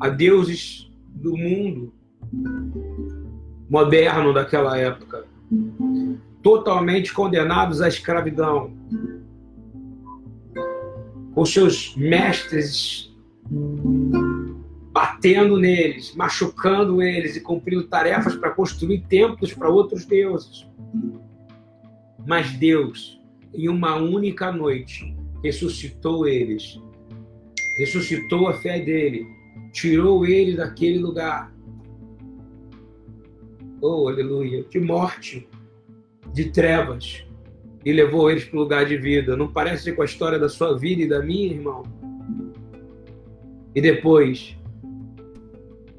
a 0.00 0.08
deuses 0.08 0.90
do 1.14 1.36
mundo 1.36 1.94
moderno 3.70 4.34
daquela 4.34 4.76
época. 4.76 5.24
Totalmente 6.42 7.12
condenados 7.12 7.80
à 7.80 7.86
escravidão. 7.86 8.72
Com 11.32 11.46
seus 11.46 11.94
mestres 11.94 13.14
batendo 14.90 15.56
neles, 15.56 16.16
machucando 16.16 17.00
eles 17.00 17.36
e 17.36 17.40
cumprindo 17.40 17.84
tarefas 17.84 18.34
para 18.34 18.50
construir 18.50 19.02
templos 19.02 19.54
para 19.54 19.70
outros 19.70 20.04
deuses. 20.04 20.66
Mas 22.26 22.50
Deus, 22.54 23.20
em 23.54 23.68
uma 23.68 23.94
única 23.94 24.50
noite, 24.50 25.16
ressuscitou 25.44 26.26
eles, 26.26 26.80
ressuscitou 27.78 28.48
a 28.48 28.54
fé 28.54 28.80
dele, 28.80 29.26
tirou 29.72 30.26
ele 30.26 30.56
daquele 30.56 30.98
lugar. 30.98 31.54
Oh, 33.80 34.08
aleluia! 34.08 34.64
De 34.64 34.80
morte, 34.80 35.48
de 36.34 36.50
trevas, 36.50 37.24
e 37.84 37.92
levou 37.92 38.30
eles 38.30 38.44
para 38.44 38.56
o 38.56 38.60
lugar 38.60 38.84
de 38.84 38.96
vida. 38.96 39.36
Não 39.36 39.46
parece 39.46 39.92
com 39.92 40.02
a 40.02 40.04
história 40.04 40.38
da 40.38 40.48
sua 40.48 40.76
vida 40.76 41.02
e 41.02 41.08
da 41.08 41.22
minha, 41.22 41.54
irmão? 41.54 41.84
E 43.74 43.80
depois, 43.80 44.56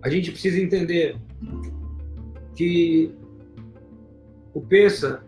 a 0.02 0.10
gente 0.10 0.32
precisa 0.32 0.60
entender 0.60 1.16
que 2.56 3.16
o 4.54 4.60
peça 4.60 5.24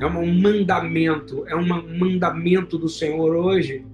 é 0.00 0.06
um 0.06 0.40
mandamento, 0.40 1.46
é 1.46 1.54
um 1.54 1.64
mandamento 1.96 2.76
do 2.76 2.88
Senhor 2.88 3.36
hoje. 3.36 3.86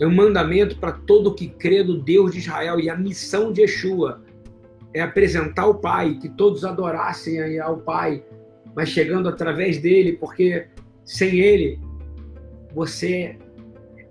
É 0.00 0.06
um 0.06 0.14
mandamento 0.14 0.78
para 0.78 0.92
todo 0.92 1.34
que 1.34 1.48
crê 1.48 1.82
no 1.82 2.00
Deus 2.00 2.32
de 2.32 2.38
Israel 2.38 2.80
e 2.80 2.90
a 2.90 2.96
missão 2.96 3.52
de 3.52 3.60
Yeshua 3.60 4.22
é 4.92 5.00
apresentar 5.00 5.66
o 5.66 5.74
Pai, 5.74 6.18
que 6.20 6.28
todos 6.28 6.64
adorassem 6.64 7.58
ao 7.58 7.78
Pai, 7.78 8.24
mas 8.74 8.88
chegando 8.88 9.28
através 9.28 9.80
dele, 9.80 10.14
porque 10.14 10.66
sem 11.04 11.40
ele 11.40 11.78
você 12.74 13.38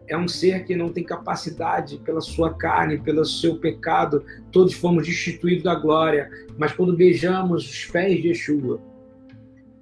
é 0.07 0.17
um 0.17 0.27
ser 0.27 0.63
que 0.65 0.75
não 0.75 0.89
tem 0.89 1.03
capacidade 1.03 1.97
pela 1.99 2.21
sua 2.21 2.53
carne, 2.53 2.97
pelo 2.97 3.25
seu 3.25 3.57
pecado. 3.57 4.23
Todos 4.51 4.73
fomos 4.73 5.05
destituídos 5.05 5.63
da 5.63 5.75
glória. 5.75 6.29
Mas 6.57 6.71
quando 6.73 6.95
beijamos 6.95 7.69
os 7.69 7.85
pés 7.85 8.21
de 8.21 8.29
Yeshua, 8.29 8.81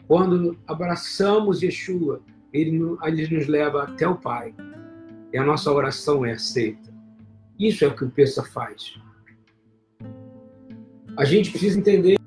quando 0.08 0.58
abraçamos 0.68 1.62
Yeshua, 1.62 2.22
ele, 2.54 2.80
ele 3.04 3.36
nos 3.36 3.48
leva 3.48 3.84
até 3.84 4.08
o 4.08 4.16
Pai. 4.16 4.54
E 5.34 5.38
a 5.38 5.44
nossa 5.44 5.72
oração 5.72 6.26
é 6.26 6.34
aceita. 6.34 6.91
Isso 7.58 7.86
é 7.86 7.88
o 7.88 7.96
que 7.96 8.04
o 8.04 8.10
Peça 8.10 8.44
faz. 8.44 9.00
A 11.17 11.26
gente 11.26 11.52
precisa 11.52 11.80
entender 11.80 12.17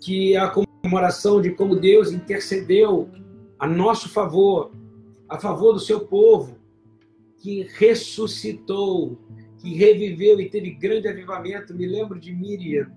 que 0.00 0.36
a 0.36 0.48
comemoração 0.48 1.40
de 1.40 1.50
como 1.50 1.76
Deus 1.76 2.12
intercedeu 2.12 3.08
a 3.58 3.66
nosso 3.66 4.08
favor 4.08 4.72
a 5.32 5.38
favor 5.38 5.72
do 5.72 5.80
seu 5.80 6.00
povo, 6.00 6.58
que 7.38 7.66
ressuscitou, 7.78 9.18
que 9.56 9.74
reviveu 9.74 10.38
e 10.38 10.50
teve 10.50 10.72
grande 10.72 11.08
avivamento. 11.08 11.74
Me 11.74 11.86
lembro 11.86 12.20
de 12.20 12.34
Miriam, 12.34 12.92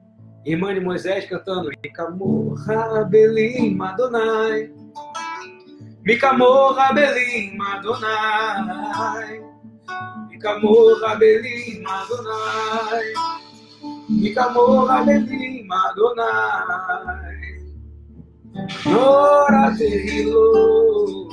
irmã 0.45 0.73
de 0.73 0.81
Moisés, 0.81 1.25
cantando 1.29 1.69
Micamorra 1.81 3.05
Belim 3.05 3.73
Madonai. 3.73 4.69
Micamorra 6.05 6.93
Belim 6.93 7.57
Madonai. 7.57 9.41
Micamorra 10.29 11.15
Belim 11.15 11.81
Madonai. 11.81 13.13
Micamorra 14.07 15.03
Belim 15.03 15.65
Madonai. 15.65 17.35
Nora 18.85 19.75
Terilo 19.75 21.29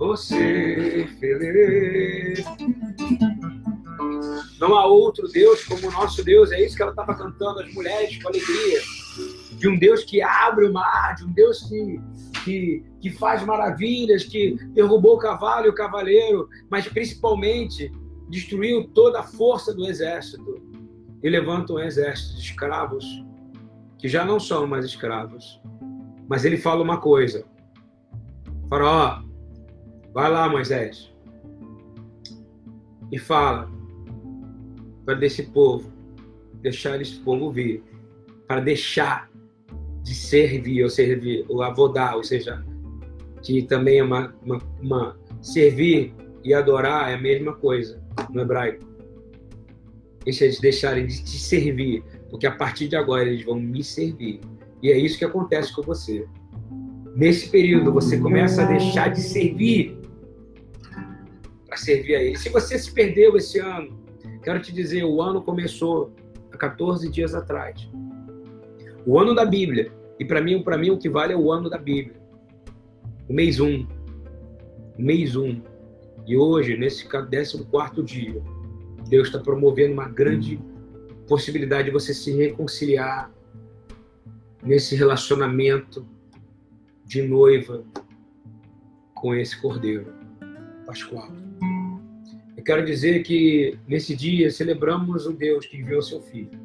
você 0.00 1.06
feliz. 1.18 2.44
Não 4.58 4.74
há 4.74 4.86
outro 4.86 5.26
Deus 5.28 5.64
como 5.64 5.88
o 5.88 5.90
nosso 5.90 6.22
Deus. 6.24 6.52
É 6.52 6.64
isso 6.64 6.76
que 6.76 6.82
ela 6.82 6.92
estava 6.92 7.14
cantando, 7.14 7.60
as 7.60 7.72
mulheres 7.72 8.22
com 8.22 8.28
alegria. 8.28 8.80
De 9.52 9.68
um 9.68 9.78
Deus 9.78 10.04
que 10.04 10.22
abre 10.22 10.66
o 10.66 10.72
mar, 10.72 11.14
de 11.16 11.24
um 11.24 11.32
Deus 11.32 11.62
que, 11.62 12.00
que, 12.44 12.89
que 13.00 13.10
faz 13.10 13.44
maravilhas, 13.44 14.24
que 14.24 14.56
derrubou 14.72 15.16
o 15.16 15.18
cavalo 15.18 15.66
e 15.66 15.70
o 15.70 15.74
cavaleiro, 15.74 16.48
mas 16.70 16.86
principalmente 16.86 17.90
destruiu 18.28 18.88
toda 18.94 19.20
a 19.20 19.24
força 19.24 19.74
do 19.74 19.86
exército 19.86 20.62
e 21.22 21.28
levanta 21.28 21.72
um 21.72 21.78
exército 21.78 22.34
de 22.36 22.42
escravos 22.42 23.04
que 23.98 24.08
já 24.08 24.24
não 24.24 24.38
são 24.38 24.66
mais 24.66 24.84
escravos. 24.84 25.60
Mas 26.28 26.44
ele 26.44 26.56
fala 26.56 26.82
uma 26.82 26.98
coisa: 26.98 27.44
Faraó, 28.68 29.22
Vai 30.12 30.28
lá, 30.28 30.48
Moisés, 30.48 31.12
e 33.12 33.18
fala 33.18 33.70
para 35.04 35.14
desse 35.14 35.44
povo, 35.44 35.92
deixar 36.54 37.00
esse 37.00 37.20
povo 37.20 37.52
vir, 37.52 37.84
para 38.48 38.60
deixar 38.60 39.30
de 40.02 40.12
servir 40.12 40.82
ou 40.82 40.90
servir, 40.90 41.46
ou 41.48 41.62
avodar, 41.62 42.16
ou 42.16 42.24
seja, 42.24 42.64
que 43.42 43.62
também 43.62 43.98
é 43.98 44.02
uma, 44.02 44.34
uma, 44.44 44.58
uma 44.80 45.16
servir 45.40 46.14
e 46.44 46.54
adorar 46.54 47.10
é 47.10 47.14
a 47.14 47.20
mesma 47.20 47.54
coisa. 47.54 48.00
no 48.30 48.42
hebraico. 48.42 48.84
Deixa 50.24 50.44
eles 50.44 50.60
deixarem 50.60 51.06
de 51.06 51.22
te 51.24 51.38
servir, 51.38 52.04
porque 52.28 52.46
a 52.46 52.52
partir 52.52 52.88
de 52.88 52.96
agora 52.96 53.24
eles 53.24 53.44
vão 53.44 53.58
me 53.58 53.82
servir. 53.82 54.40
E 54.82 54.90
é 54.90 54.98
isso 54.98 55.18
que 55.18 55.24
acontece 55.24 55.74
com 55.74 55.82
você. 55.82 56.26
Nesse 57.16 57.48
período, 57.48 57.92
você 57.92 58.18
começa 58.18 58.62
a 58.62 58.66
deixar 58.66 59.08
de 59.08 59.20
servir 59.20 59.98
para 61.66 61.76
servir 61.76 62.16
a 62.16 62.22
ele. 62.22 62.36
Se 62.36 62.48
você 62.48 62.78
se 62.78 62.92
perdeu 62.92 63.36
esse 63.36 63.58
ano, 63.58 63.98
quero 64.42 64.60
te 64.60 64.72
dizer, 64.72 65.04
o 65.04 65.20
ano 65.20 65.42
começou 65.42 66.12
há 66.52 66.56
14 66.56 67.08
dias 67.10 67.34
atrás. 67.34 67.88
O 69.06 69.18
ano 69.18 69.34
da 69.34 69.44
Bíblia. 69.44 69.92
E 70.18 70.24
para 70.24 70.40
mim, 70.40 70.62
para 70.62 70.76
mim 70.76 70.90
o 70.90 70.98
que 70.98 71.08
vale 71.08 71.32
é 71.32 71.36
o 71.36 71.50
ano 71.50 71.70
da 71.70 71.78
Bíblia. 71.78 72.19
O 73.30 73.32
mês 73.32 73.60
1. 73.60 73.64
Um. 73.64 73.86
O 74.98 75.02
mês 75.02 75.36
1. 75.36 75.44
Um. 75.44 75.62
E 76.26 76.36
hoje, 76.36 76.76
nesse 76.76 77.06
14 77.06 77.62
dia, 78.02 78.42
Deus 79.08 79.28
está 79.28 79.38
promovendo 79.38 79.92
uma 79.92 80.08
grande 80.08 80.60
possibilidade 81.28 81.84
de 81.84 81.90
você 81.92 82.12
se 82.12 82.32
reconciliar 82.32 83.32
nesse 84.64 84.96
relacionamento 84.96 86.04
de 87.04 87.22
noiva 87.22 87.84
com 89.14 89.32
esse 89.32 89.60
cordeiro 89.60 90.12
pascual. 90.84 91.30
Eu 92.56 92.64
quero 92.64 92.84
dizer 92.84 93.22
que 93.22 93.78
nesse 93.86 94.16
dia 94.16 94.50
celebramos 94.50 95.26
o 95.26 95.32
Deus 95.32 95.66
que 95.66 95.76
enviou 95.76 96.02
seu 96.02 96.20
filho. 96.20 96.58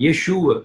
Yeshua, 0.00 0.64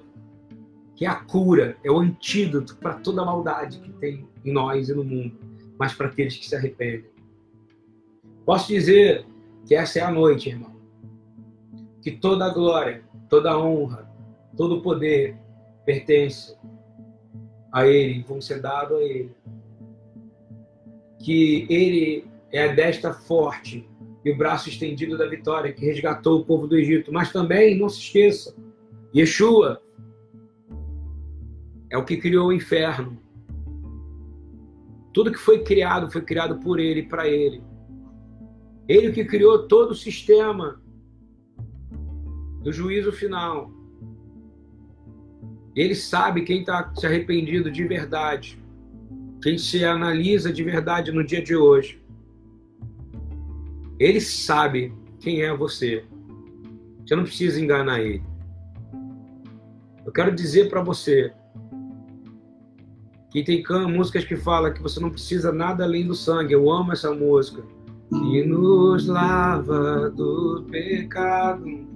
que 0.96 1.06
é 1.06 1.10
a 1.10 1.16
cura, 1.16 1.76
é 1.84 1.92
o 1.92 2.00
antídoto 2.00 2.78
para 2.78 2.94
toda 2.94 3.26
maldade 3.26 3.80
que 3.82 3.92
tem 3.92 4.26
em 4.48 4.52
nós 4.52 4.88
e 4.88 4.94
no 4.94 5.04
mundo, 5.04 5.38
mas 5.78 5.94
para 5.94 6.08
aqueles 6.08 6.38
que 6.38 6.48
se 6.48 6.56
arrependem. 6.56 7.10
Posso 8.46 8.68
dizer 8.68 9.26
que 9.68 9.76
essa 9.76 10.00
é 10.00 10.02
a 10.02 10.10
noite, 10.10 10.50
irmão. 10.50 10.76
Que 12.02 12.12
toda 12.12 12.46
a 12.46 12.54
glória, 12.54 13.04
toda 13.30 13.52
a 13.52 13.60
honra, 13.60 14.10
todo 14.56 14.78
o 14.78 14.82
poder 14.82 15.36
pertence 15.86 16.56
a 17.74 17.86
Ele, 17.86 18.24
vão 18.24 18.40
ser 18.40 18.62
dados 18.62 18.98
a 18.98 19.02
Ele. 19.02 19.36
Que 21.20 21.68
Ele 21.70 22.26
é 22.52 22.70
a 22.70 22.74
desta 22.74 23.14
forte 23.14 23.88
e 24.24 24.32
o 24.32 24.38
braço 24.38 24.70
estendido 24.70 25.18
da 25.18 25.28
vitória 25.28 25.74
que 25.74 25.86
resgatou 25.86 26.40
o 26.40 26.46
povo 26.46 26.68
do 26.68 26.78
Egito. 26.78 27.12
Mas 27.12 27.34
também, 27.34 27.78
não 27.78 27.90
se 27.90 28.00
esqueça, 28.00 28.56
Yeshua 29.14 29.82
é 31.90 31.98
o 31.98 32.06
que 32.06 32.18
criou 32.18 32.48
o 32.48 32.54
inferno. 32.54 33.27
Tudo 35.14 35.32
que 35.32 35.40
foi 35.40 35.64
criado 35.64 36.12
foi 36.12 36.22
criado 36.22 36.60
por 36.60 36.80
Ele 36.80 37.04
para 37.04 37.28
Ele. 37.28 37.64
Ele 38.88 39.12
que 39.12 39.26
criou 39.26 39.68
todo 39.68 39.92
o 39.92 39.96
sistema 39.96 40.82
do 42.62 42.72
juízo 42.72 43.12
final. 43.12 43.72
Ele 45.76 45.94
sabe 45.94 46.44
quem 46.44 46.62
está 46.62 46.92
se 46.96 47.06
arrependido 47.06 47.70
de 47.70 47.84
verdade, 47.86 48.62
quem 49.42 49.58
se 49.58 49.84
analisa 49.84 50.52
de 50.52 50.64
verdade 50.64 51.12
no 51.12 51.24
dia 51.24 51.42
de 51.42 51.56
hoje. 51.56 52.02
Ele 54.00 54.20
sabe 54.20 54.94
quem 55.20 55.42
é 55.42 55.56
você. 55.56 56.06
Você 57.06 57.16
não 57.16 57.24
precisa 57.24 57.62
enganar 57.62 58.02
ele. 58.02 58.24
Eu 60.06 60.12
quero 60.12 60.34
dizer 60.34 60.70
para 60.70 60.82
você 60.82 61.34
que 63.32 63.44
tem 63.44 63.64
músicas 63.88 64.24
que 64.24 64.36
falam 64.36 64.74
que 64.74 64.82
você 64.82 65.00
não 65.00 65.10
precisa 65.10 65.52
nada 65.52 65.84
além 65.84 66.08
do 66.08 66.16
sangue. 66.16 66.54
Eu 66.54 66.72
amo 66.72 66.94
essa 66.94 67.12
música. 67.12 67.62
Que 68.10 68.46
nos 68.46 69.08
lava 69.08 70.10
do 70.10 70.66
pecado 70.72 71.88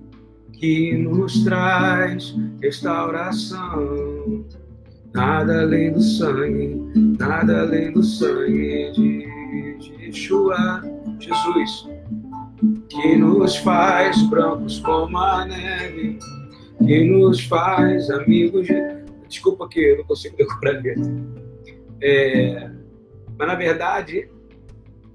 que 0.62 0.96
nos 0.96 1.44
traz 1.44 2.36
restauração. 2.62 4.46
Nada 5.12 5.62
além 5.62 5.92
do 5.92 6.00
sangue, 6.00 6.80
nada 7.20 7.62
além 7.62 7.92
do 7.92 8.04
sangue 8.04 8.92
de, 8.94 9.78
de 9.80 10.06
Yeshua, 10.06 10.84
Jesus, 11.20 11.90
que 12.88 13.18
nos 13.18 13.58
faz 13.58 14.22
brancos 14.30 14.80
como 14.80 15.18
a 15.18 15.46
neve, 15.46 16.20
que 16.78 17.04
nos 17.06 17.44
faz 17.46 18.10
amigos 18.12 18.68
de... 18.68 19.01
Desculpa 19.32 19.68
que 19.68 19.80
eu 19.80 19.98
não 20.00 20.04
consigo 20.04 20.36
decorar 20.38 20.76
a. 20.76 20.96
É... 22.02 22.70
Mas, 23.38 23.48
na 23.48 23.56
verdade, 23.56 24.30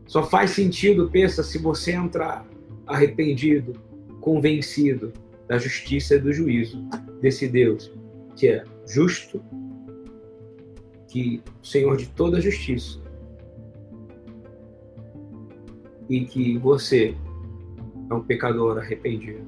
só 0.06 0.22
faz 0.22 0.50
sentido, 0.52 1.10
pensa, 1.10 1.42
se 1.42 1.58
você 1.58 1.92
entrar 1.92 2.46
arrependido, 2.86 3.74
convencido, 4.20 5.12
da 5.46 5.58
justiça 5.58 6.16
e 6.16 6.18
do 6.18 6.32
juízo 6.32 6.82
desse 7.20 7.46
Deus 7.46 7.92
que 8.34 8.48
é 8.48 8.64
justo, 8.86 9.42
que 11.08 11.42
o 11.62 11.66
Senhor 11.66 11.96
de 11.96 12.06
toda 12.08 12.40
justiça 12.40 13.00
e 16.08 16.24
que 16.24 16.58
você 16.58 17.14
é 18.10 18.14
um 18.14 18.22
pecador 18.22 18.78
arrependido. 18.78 19.46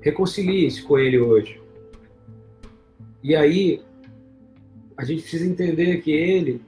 Reconcilie-se 0.00 0.82
com 0.82 0.98
Ele 0.98 1.18
hoje. 1.18 1.60
E 3.22 3.34
aí, 3.34 3.82
a 5.00 5.04
gente 5.04 5.22
precisa 5.22 5.46
entender 5.46 6.02
que 6.02 6.10
Ele 6.10 6.60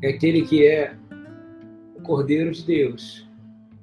é 0.00 0.08
aquele 0.08 0.46
que 0.46 0.66
é 0.66 0.96
o 1.94 2.00
Cordeiro 2.00 2.50
de 2.50 2.64
Deus, 2.64 3.28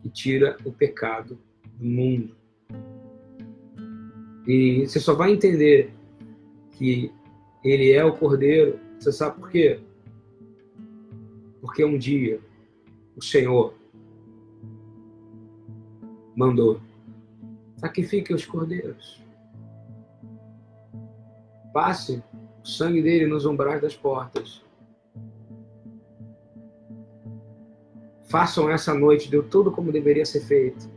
que 0.01 0.09
tira 0.09 0.57
o 0.65 0.71
pecado 0.71 1.37
do 1.77 1.85
mundo. 1.85 2.35
E 4.47 4.87
você 4.87 4.99
só 4.99 5.13
vai 5.13 5.31
entender 5.31 5.93
que 6.71 7.11
ele 7.63 7.91
é 7.91 8.03
o 8.03 8.17
Cordeiro, 8.17 8.79
você 8.97 9.11
sabe 9.11 9.39
por 9.39 9.51
quê? 9.51 9.79
Porque 11.61 11.85
um 11.85 11.99
dia 11.99 12.41
o 13.15 13.21
Senhor 13.23 13.75
mandou: 16.35 16.81
sacrifique 17.77 18.33
os 18.33 18.43
cordeiros. 18.43 19.23
Passe 21.71 22.23
o 22.63 22.67
sangue 22.67 23.01
dele 23.01 23.27
nos 23.27 23.45
umbrais 23.45 23.81
das 23.81 23.95
portas. 23.95 24.63
Façam 28.29 28.69
essa 28.69 28.93
noite, 28.93 29.29
deu 29.29 29.43
tudo 29.43 29.71
como 29.71 29.91
deveria 29.91 30.25
ser 30.25 30.41
feito. 30.41 30.89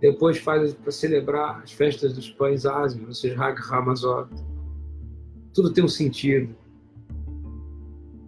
Depois 0.00 0.38
faz 0.38 0.72
para 0.74 0.92
celebrar 0.92 1.62
as 1.62 1.72
festas 1.72 2.14
dos 2.14 2.30
pães 2.30 2.64
ázimos, 2.64 3.08
ou 3.08 3.14
seja, 3.14 3.42
Hag 3.42 3.60
Hamazot. 3.70 4.28
Tudo 5.52 5.72
tem 5.72 5.84
um 5.84 5.88
sentido. 5.88 6.54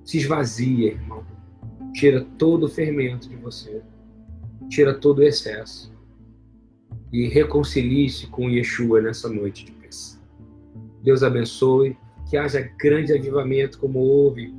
Se 0.04 0.18
esvazia, 0.18 0.92
irmão. 0.92 1.24
Tira 1.92 2.24
todo 2.38 2.64
o 2.64 2.68
fermento 2.68 3.28
de 3.28 3.36
você. 3.36 3.82
Tira 4.68 4.94
todo 4.94 5.18
o 5.20 5.22
excesso. 5.22 5.92
E 7.12 7.28
reconcilie-se 7.28 8.26
com 8.26 8.50
Yeshua 8.50 9.00
nessa 9.00 9.28
noite 9.28 9.64
de. 9.64 9.76
Deus 11.06 11.22
abençoe. 11.22 11.96
Que 12.28 12.36
haja 12.36 12.60
grande 12.78 13.12
avivamento, 13.12 13.78
como 13.78 13.98
houve 14.00 14.54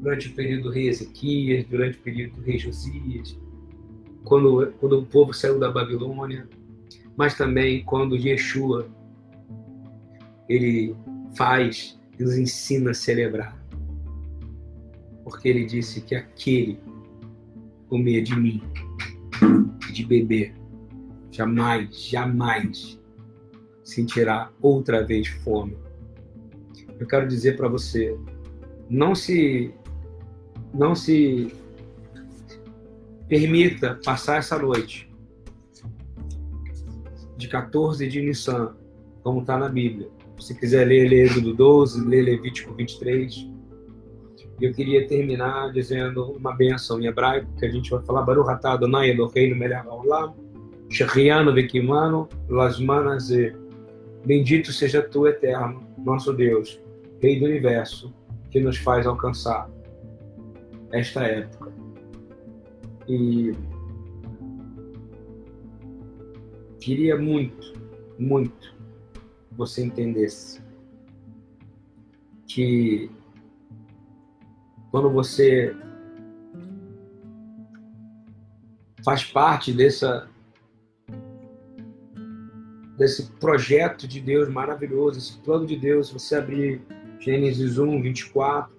durante 0.00 0.28
o 0.28 0.34
período 0.34 0.64
do 0.64 0.70
rei 0.70 0.88
Ezequias, 0.88 1.64
durante 1.66 1.98
o 1.98 2.00
período 2.02 2.36
do 2.36 2.42
rei 2.42 2.58
Josias 2.58 3.36
quando, 4.28 4.72
quando 4.78 4.98
o 5.00 5.06
povo 5.06 5.32
saiu 5.32 5.58
da 5.58 5.70
Babilônia, 5.70 6.46
mas 7.16 7.34
também 7.34 7.82
quando 7.82 8.14
Yeshua 8.14 8.86
ele 10.48 10.94
faz 11.34 11.98
e 12.18 12.22
nos 12.22 12.36
ensina 12.36 12.90
a 12.90 12.94
celebrar. 12.94 13.58
Porque 15.24 15.48
ele 15.48 15.64
disse 15.64 16.02
que 16.02 16.14
aquele 16.14 16.78
comer 17.88 18.22
de 18.22 18.38
mim, 18.38 18.62
de 19.92 20.04
beber, 20.04 20.54
jamais, 21.30 22.08
jamais 22.08 22.98
sentirá 23.82 24.50
outra 24.60 25.04
vez 25.04 25.26
fome. 25.28 25.76
Eu 26.98 27.06
quero 27.06 27.26
dizer 27.26 27.56
para 27.56 27.68
você, 27.68 28.16
não 28.88 29.14
se 29.14 29.72
não 30.74 30.94
se 30.94 31.52
Permita 33.28 34.00
passar 34.02 34.38
essa 34.38 34.58
noite 34.58 35.06
de 37.36 37.46
14 37.46 38.08
de 38.08 38.22
Nissan, 38.22 38.74
como 39.22 39.40
está 39.40 39.58
na 39.58 39.68
Bíblia. 39.68 40.08
Se 40.40 40.58
quiser 40.58 40.86
ler, 40.86 41.10
lê 41.10 41.24
Êxodo 41.24 41.52
12, 41.52 42.06
lê 42.06 42.22
Levítico 42.22 42.72
23. 42.74 43.50
Eu 44.62 44.72
queria 44.72 45.06
terminar 45.06 45.70
dizendo 45.72 46.24
uma 46.32 46.56
benção 46.56 46.98
em 47.00 47.06
hebraico, 47.06 47.52
que 47.58 47.66
a 47.66 47.70
gente 47.70 47.90
vai 47.90 48.02
falar 48.02 48.22
Baruch 48.22 48.48
atah 48.48 48.72
Adonai 48.72 49.10
Eloheinu 49.10 49.54
melech 49.54 49.86
haolam, 49.86 50.34
shechianu 50.88 51.52
vekimanu 51.52 52.28
Bendito 54.24 54.72
seja 54.72 55.02
tu, 55.02 55.26
eterno, 55.28 55.86
nosso 55.98 56.32
Deus, 56.32 56.80
Rei 57.20 57.38
do 57.38 57.46
Universo, 57.46 58.14
que 58.50 58.60
nos 58.60 58.76
faz 58.78 59.06
alcançar 59.06 59.70
esta 60.92 61.22
época. 61.22 61.72
E 63.08 63.52
queria 66.80 67.16
muito, 67.16 67.72
muito 68.18 68.76
você 69.52 69.84
entendesse 69.84 70.62
que 72.46 73.10
quando 74.90 75.10
você 75.10 75.74
faz 79.04 79.24
parte 79.24 79.72
dessa 79.72 80.28
desse 82.96 83.30
projeto 83.38 84.08
de 84.08 84.20
Deus 84.20 84.48
maravilhoso, 84.48 85.18
esse 85.18 85.38
plano 85.38 85.64
de 85.64 85.76
Deus, 85.76 86.10
você 86.10 86.34
abrir 86.34 86.82
Gênesis 87.18 87.78
1, 87.78 88.02
24, 88.02 88.72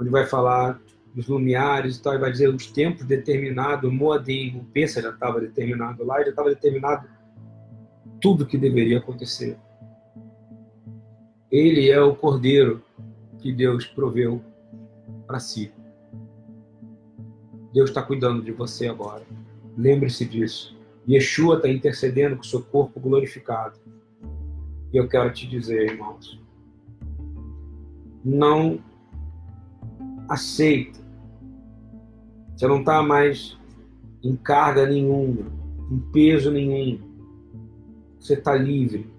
onde 0.00 0.10
vai 0.10 0.26
falar 0.26 0.80
dos 1.14 1.28
lumiares 1.28 1.96
e 1.96 2.02
tal, 2.02 2.14
e 2.14 2.18
vai 2.18 2.30
dizer 2.30 2.48
os 2.48 2.66
tempos 2.70 3.04
determinados, 3.04 3.92
Moadim, 3.92 4.56
o 4.56 4.64
Pensa 4.64 5.02
já 5.02 5.10
estava 5.10 5.40
determinado 5.40 6.04
lá, 6.04 6.22
já 6.22 6.30
estava 6.30 6.48
determinado 6.48 7.06
tudo 8.20 8.46
que 8.46 8.56
deveria 8.56 8.98
acontecer. 8.98 9.58
Ele 11.50 11.90
é 11.90 12.00
o 12.00 12.14
cordeiro 12.14 12.82
que 13.38 13.52
Deus 13.52 13.84
proveu 13.84 14.42
para 15.26 15.38
si. 15.38 15.72
Deus 17.74 17.90
está 17.90 18.02
cuidando 18.02 18.42
de 18.42 18.52
você 18.52 18.86
agora. 18.86 19.24
Lembre-se 19.76 20.24
disso. 20.24 20.76
Yeshua 21.08 21.56
está 21.56 21.68
intercedendo 21.68 22.36
com 22.36 22.42
o 22.42 22.46
seu 22.46 22.62
corpo 22.62 23.00
glorificado. 23.00 23.78
E 24.92 24.96
eu 24.96 25.08
quero 25.08 25.32
te 25.32 25.46
dizer, 25.48 25.90
irmãos, 25.90 26.41
não 28.24 28.78
aceita. 30.28 31.00
Você 32.54 32.66
não 32.66 32.80
está 32.80 33.02
mais 33.02 33.58
em 34.22 34.36
carga 34.36 34.86
nenhuma, 34.86 35.46
em 35.90 35.98
peso 36.12 36.50
nenhum. 36.50 37.00
Você 38.18 38.34
está 38.34 38.54
livre 38.54 39.10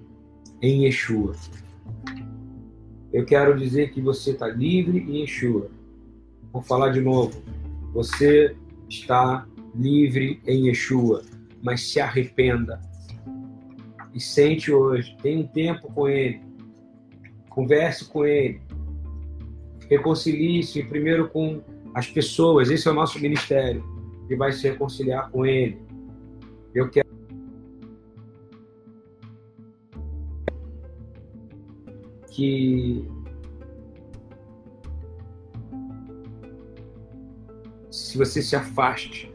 em 0.61 0.85
Yeshua. 0.85 1.33
Eu 3.11 3.25
quero 3.25 3.57
dizer 3.57 3.91
que 3.91 4.01
você 4.01 4.31
está 4.31 4.47
livre 4.47 4.99
em 4.99 5.21
Yeshua. 5.21 5.69
Vou 6.51 6.61
falar 6.61 6.89
de 6.89 7.01
novo. 7.01 7.43
Você 7.93 8.55
está 8.89 9.45
livre 9.75 10.41
em 10.47 10.67
Yeshua 10.67 11.23
mas 11.63 11.81
se 11.89 11.99
arrependa. 12.01 12.81
E 14.13 14.19
sente 14.19 14.71
hoje, 14.71 15.17
tenha 15.23 15.39
um 15.39 15.47
tempo 15.47 15.91
com 15.93 16.07
Ele, 16.07 16.41
converse 17.49 18.05
com 18.05 18.25
Ele, 18.25 18.61
reconcilie-se 19.95 20.83
primeiro 20.83 21.29
com 21.29 21.61
as 21.93 22.07
pessoas, 22.07 22.69
esse 22.69 22.87
é 22.87 22.91
o 22.91 22.93
nosso 22.93 23.19
ministério, 23.19 23.83
que 24.27 24.35
vai 24.35 24.51
se 24.51 24.67
reconciliar 24.67 25.29
com 25.29 25.45
Ele. 25.45 25.79
Eu 26.73 26.89
quero. 26.89 27.07
Que 32.31 33.07
se 37.91 38.17
você 38.17 38.41
se 38.41 38.55
afaste 38.55 39.31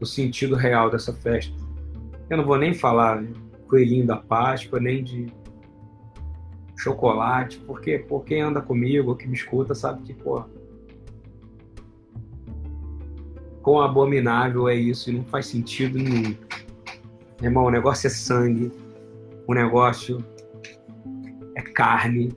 do 0.00 0.06
sentido 0.06 0.56
real 0.56 0.90
dessa 0.90 1.12
festa, 1.12 1.54
eu 2.28 2.36
não 2.36 2.44
vou 2.44 2.58
nem 2.58 2.74
falar 2.74 3.24
coelhinho 3.68 4.06
da 4.06 4.16
Páscoa, 4.16 4.80
nem 4.80 5.04
de 5.04 5.26
chocolate, 6.82 7.58
porque 7.60 7.98
pô, 7.98 8.20
quem 8.20 8.40
anda 8.40 8.60
comigo, 8.60 9.14
que 9.14 9.26
me 9.26 9.34
escuta, 9.34 9.74
sabe 9.74 10.02
que, 10.02 10.12
pô, 10.14 10.42
quão 13.62 13.80
abominável 13.80 14.68
é 14.68 14.74
isso 14.74 15.10
e 15.10 15.12
não 15.12 15.24
faz 15.24 15.46
sentido 15.46 15.98
nenhum. 15.98 16.34
Irmão, 17.40 17.64
o 17.64 17.70
negócio 17.70 18.08
é 18.08 18.10
sangue, 18.10 18.72
o 19.46 19.54
negócio 19.54 20.24
é 21.54 21.62
carne 21.62 22.36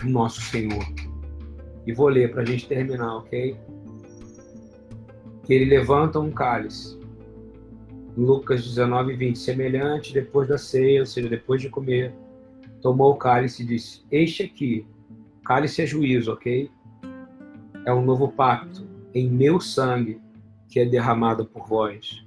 do 0.00 0.08
nosso 0.08 0.40
Senhor. 0.42 0.84
E 1.84 1.92
vou 1.92 2.08
ler 2.08 2.30
para 2.30 2.42
a 2.42 2.44
gente 2.44 2.68
terminar, 2.68 3.16
ok? 3.16 3.56
Que 5.42 5.52
ele 5.52 5.64
levanta 5.64 6.20
um 6.20 6.30
cálice 6.30 7.00
Lucas 8.16 8.62
19, 8.62 9.16
20. 9.16 9.38
Semelhante, 9.38 10.12
depois 10.12 10.48
da 10.48 10.58
ceia, 10.58 11.00
ou 11.00 11.06
seja, 11.06 11.28
depois 11.28 11.60
de 11.60 11.68
comer, 11.68 12.14
tomou 12.82 13.12
o 13.12 13.16
cálice 13.16 13.62
e 13.62 13.66
disse: 13.66 14.02
Este 14.10 14.42
aqui, 14.42 14.86
cálice 15.44 15.82
é 15.82 15.86
juízo, 15.86 16.32
ok? 16.32 16.70
É 17.86 17.94
um 17.94 18.04
novo 18.04 18.28
pacto 18.28 18.86
em 19.14 19.30
meu 19.30 19.60
sangue 19.60 20.20
que 20.68 20.80
é 20.80 20.84
derramado 20.84 21.46
por 21.46 21.66
vós. 21.66 22.26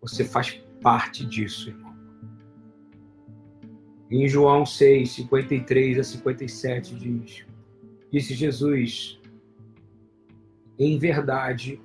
Você 0.00 0.24
faz 0.24 0.60
parte 0.82 1.24
disso, 1.24 1.70
irmão. 1.70 1.96
Em 4.10 4.26
João 4.28 4.66
6, 4.66 5.10
53 5.10 5.98
a 5.98 6.04
57 6.04 6.94
diz: 6.94 7.46
Disse 8.12 8.34
Jesus: 8.34 9.20
Em 10.78 10.98
verdade, 10.98 11.80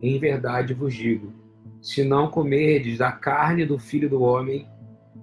em 0.00 0.18
verdade 0.18 0.74
vos 0.74 0.94
digo 0.94 1.32
se 1.80 2.02
não 2.02 2.28
comerdes 2.28 2.98
da 2.98 3.12
carne 3.12 3.64
do 3.64 3.78
Filho 3.78 4.08
do 4.08 4.20
Homem 4.20 4.66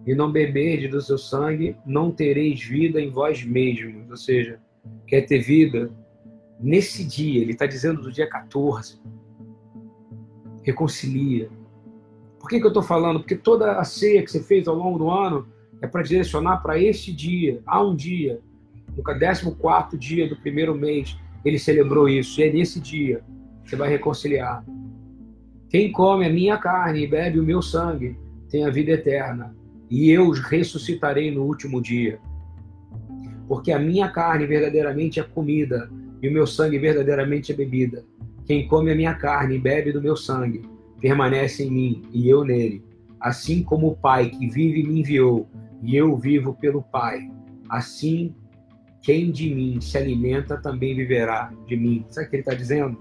e 0.06 0.14
não 0.14 0.32
beberdes 0.32 0.92
do 0.92 1.02
seu 1.02 1.18
sangue, 1.18 1.76
não 1.86 2.12
tereis 2.12 2.62
vida 2.62 3.02
em 3.02 3.10
vós 3.10 3.44
mesmos. 3.44 4.10
Ou 4.10 4.18
seja, 4.18 4.60
quer 5.08 5.22
ter 5.22 5.40
vida 5.40 5.92
nesse 6.60 7.04
dia, 7.04 7.42
ele 7.42 7.52
está 7.52 7.66
dizendo 7.66 8.02
do 8.02 8.12
dia 8.12 8.28
14. 8.28 9.02
Reconcilia. 10.64 11.50
Por 12.40 12.50
que, 12.50 12.60
que 12.60 12.66
eu 12.66 12.70
estou 12.70 12.84
falando? 12.84 13.20
Porque 13.20 13.36
toda 13.36 13.80
a 13.80 13.84
ceia 13.84 14.22
que 14.22 14.32
você 14.32 14.42
fez 14.42 14.68
ao 14.68 14.76
longo 14.76 15.00
do 15.00 15.10
ano 15.10 15.48
é 15.82 15.88
para 15.88 16.04
direcionar 16.04 16.58
para 16.58 16.80
este 16.80 17.12
dia. 17.12 17.62
Há 17.66 17.84
um 17.84 17.96
dia, 17.96 18.40
no 18.96 19.04
14 19.04 19.98
dia 19.98 20.30
do 20.30 20.36
primeiro 20.36 20.76
mês, 20.76 21.18
ele 21.44 21.58
celebrou 21.58 22.08
isso. 22.08 22.40
E 22.40 22.44
é 22.44 22.54
nesse 22.54 22.80
dia 22.80 23.24
que 23.64 23.72
você 23.72 23.76
vai 23.76 23.90
reconciliar. 23.90 24.64
Quem 25.70 25.92
come 25.92 26.26
a 26.26 26.30
minha 26.30 26.58
carne 26.58 27.04
e 27.04 27.08
bebe 27.08 27.40
o 27.40 27.44
meu 27.44 27.62
sangue 27.62 28.18
tem 28.50 28.64
a 28.64 28.70
vida 28.70 28.92
eterna, 28.92 29.56
e 29.90 30.10
eu 30.10 30.28
os 30.28 30.40
ressuscitarei 30.40 31.32
no 31.32 31.44
último 31.44 31.82
dia. 31.82 32.20
Porque 33.48 33.72
a 33.72 33.80
minha 33.80 34.10
carne 34.10 34.46
verdadeiramente 34.46 35.20
é 35.20 35.24
comida, 35.24 35.90
e 36.22 36.28
o 36.28 36.32
meu 36.32 36.48
sangue 36.48 36.80
verdadeiramente 36.80 37.52
é 37.52 37.56
bebida. 37.56 38.04
Quem 38.46 38.68
come 38.68 38.92
a 38.92 38.96
minha 38.96 39.14
carne 39.14 39.56
e 39.56 39.60
bebe 39.60 39.92
do 39.92 40.02
meu 40.02 40.16
sangue 40.16 40.62
permanece 41.00 41.64
em 41.64 41.72
mim 41.72 42.02
e 42.12 42.28
eu 42.30 42.44
nele. 42.44 42.84
Assim 43.20 43.64
como 43.64 43.88
o 43.88 43.96
Pai 43.96 44.30
que 44.30 44.48
vive 44.48 44.84
me 44.84 45.00
enviou, 45.00 45.48
e 45.84 45.96
eu 45.96 46.16
vivo 46.18 46.54
pelo 46.56 46.82
Pai. 46.82 47.30
Assim, 47.70 48.34
quem 49.02 49.32
de 49.32 49.54
mim 49.54 49.80
se 49.82 49.98
alimenta 49.98 50.58
também 50.58 50.96
viverá 50.96 51.52
de 51.68 51.76
mim. 51.76 52.06
Sabe 52.10 52.28
o 52.28 52.30
que 52.30 52.36
ele 52.38 52.42
está 52.42 52.54
dizendo? 52.54 52.98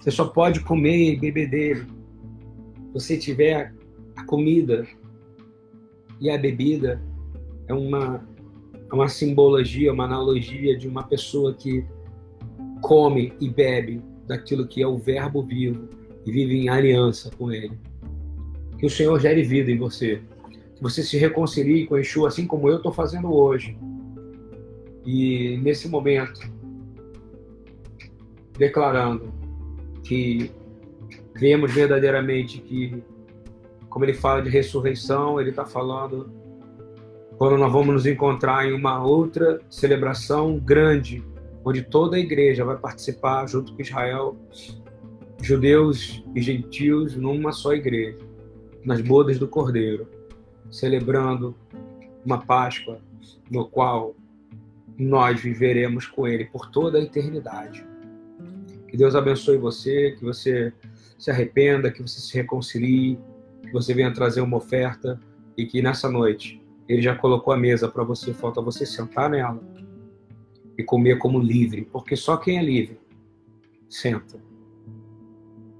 Você 0.00 0.10
só 0.10 0.26
pode 0.26 0.60
comer 0.60 1.12
e 1.12 1.16
beber 1.16 1.50
dele. 1.50 1.80
Se 1.80 2.92
você 2.92 3.16
tiver 3.16 3.74
a 4.16 4.24
comida 4.24 4.86
e 6.20 6.30
a 6.30 6.38
bebida, 6.38 7.00
é 7.68 7.74
uma, 7.74 8.26
é 8.90 8.94
uma 8.94 9.08
simbologia, 9.08 9.92
uma 9.92 10.04
analogia 10.04 10.76
de 10.76 10.88
uma 10.88 11.02
pessoa 11.02 11.54
que 11.54 11.84
come 12.80 13.32
e 13.40 13.48
bebe 13.48 14.02
daquilo 14.26 14.66
que 14.66 14.82
é 14.82 14.86
o 14.86 14.96
Verbo 14.96 15.42
vivo 15.42 15.88
e 16.24 16.32
vive 16.32 16.56
em 16.56 16.68
aliança 16.68 17.30
com 17.36 17.52
Ele. 17.52 17.78
Que 18.78 18.86
o 18.86 18.90
Senhor 18.90 19.18
gere 19.20 19.42
vida 19.42 19.70
em 19.70 19.78
você. 19.78 20.20
Que 20.74 20.82
você 20.82 21.02
se 21.02 21.16
reconcilie 21.16 21.86
com 21.86 21.96
Yeshua, 21.96 22.28
assim 22.28 22.46
como 22.46 22.68
eu 22.68 22.76
estou 22.76 22.92
fazendo 22.92 23.32
hoje. 23.32 23.76
E 25.04 25.56
nesse 25.58 25.88
momento, 25.88 26.40
declarando 28.58 29.32
que 30.02 30.50
vemos 31.34 31.72
verdadeiramente 31.72 32.60
que, 32.60 33.02
como 33.96 34.04
ele 34.04 34.12
fala 34.12 34.42
de 34.42 34.50
ressurreição, 34.50 35.40
ele 35.40 35.48
está 35.48 35.64
falando 35.64 36.30
quando 37.38 37.56
nós 37.56 37.72
vamos 37.72 37.94
nos 37.94 38.04
encontrar 38.04 38.68
em 38.68 38.74
uma 38.74 39.02
outra 39.02 39.58
celebração 39.70 40.58
grande, 40.58 41.24
onde 41.64 41.80
toda 41.80 42.16
a 42.16 42.20
igreja 42.20 42.62
vai 42.62 42.76
participar 42.76 43.46
junto 43.46 43.72
com 43.72 43.80
Israel, 43.80 44.36
judeus 45.40 46.22
e 46.34 46.42
gentios, 46.42 47.16
numa 47.16 47.52
só 47.52 47.72
igreja, 47.72 48.18
nas 48.84 49.00
bodas 49.00 49.38
do 49.38 49.48
Cordeiro, 49.48 50.06
celebrando 50.70 51.56
uma 52.22 52.44
Páscoa 52.44 53.00
no 53.50 53.66
qual 53.66 54.14
nós 54.98 55.40
viveremos 55.40 56.06
com 56.06 56.28
ele 56.28 56.44
por 56.44 56.70
toda 56.70 56.98
a 56.98 57.02
eternidade. 57.02 57.82
Que 58.88 58.96
Deus 58.98 59.14
abençoe 59.14 59.56
você, 59.56 60.14
que 60.18 60.22
você 60.22 60.70
se 61.18 61.30
arrependa, 61.30 61.90
que 61.90 62.02
você 62.02 62.20
se 62.20 62.34
reconcilie, 62.34 63.18
que 63.66 63.72
você 63.72 63.92
venha 63.92 64.12
trazer 64.12 64.40
uma 64.40 64.56
oferta 64.56 65.20
e 65.56 65.66
que 65.66 65.82
nessa 65.82 66.10
noite 66.10 66.62
ele 66.88 67.02
já 67.02 67.14
colocou 67.14 67.52
a 67.52 67.56
mesa 67.56 67.88
para 67.88 68.04
você, 68.04 68.32
falta 68.32 68.60
você 68.60 68.86
sentar 68.86 69.28
nela 69.28 69.60
e 70.78 70.82
comer 70.82 71.18
como 71.18 71.38
livre, 71.38 71.88
porque 71.90 72.16
só 72.16 72.36
quem 72.36 72.58
é 72.58 72.62
livre 72.62 72.98
senta 73.88 74.38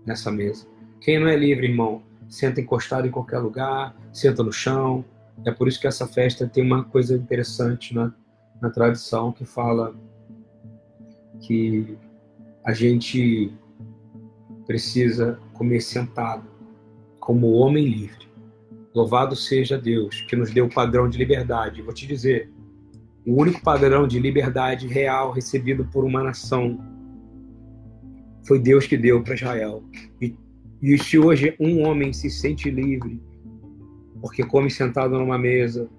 nessa 0.05 0.31
mesa. 0.31 0.67
Quem 1.01 1.19
não 1.19 1.29
é 1.29 1.37
livre, 1.37 1.67
irmão, 1.67 2.03
senta 2.29 2.61
encostado 2.61 3.07
em 3.07 3.11
qualquer 3.11 3.39
lugar, 3.39 3.97
senta 4.13 4.43
no 4.43 4.53
chão. 4.53 5.05
É 5.45 5.51
por 5.51 5.69
isso 5.69 5.81
que 5.81 5.87
essa 5.87 6.07
festa 6.07 6.49
tem 6.49 6.65
uma 6.65 6.85
coisa 6.85 7.15
interessante 7.15 7.95
na, 7.95 8.13
na 8.61 8.71
tradição 8.71 9.33
que 9.33 9.45
fala 9.45 9.95
que 11.41 11.97
a 12.65 12.73
gente 12.73 13.53
precisa 14.67 15.39
comer 15.53 15.81
sentado, 15.81 16.45
como 17.27 17.55
homem 17.55 17.85
livre. 17.85 18.29
Louvado 18.95 19.35
seja 19.35 19.77
Deus 19.77 20.21
que 20.29 20.37
nos 20.37 20.53
deu 20.53 20.67
o 20.67 20.73
padrão 20.73 21.09
de 21.09 21.19
liberdade. 21.19 21.83
Vou 21.83 21.93
te 21.93 22.07
dizer, 22.07 22.49
o 23.27 23.43
único 23.43 23.61
padrão 23.61 24.07
de 24.07 24.21
liberdade 24.21 24.87
real 24.87 25.33
recebido 25.33 25.85
por 25.87 26.05
uma 26.05 26.23
nação 26.23 26.79
foi 28.47 28.61
Deus 28.61 28.87
que 28.87 28.97
deu 28.97 29.25
para 29.25 29.35
Israel. 29.35 29.83
E, 30.23 30.37
e 30.81 30.97
se 30.99 31.19
hoje 31.19 31.57
um 31.59 31.83
homem 31.83 32.13
se 32.13 32.31
sente 32.31 32.71
livre 32.71 33.21
porque 34.21 34.45
come 34.45 34.71
sentado 34.71 35.19
numa 35.19 35.37
mesa, 35.37 35.91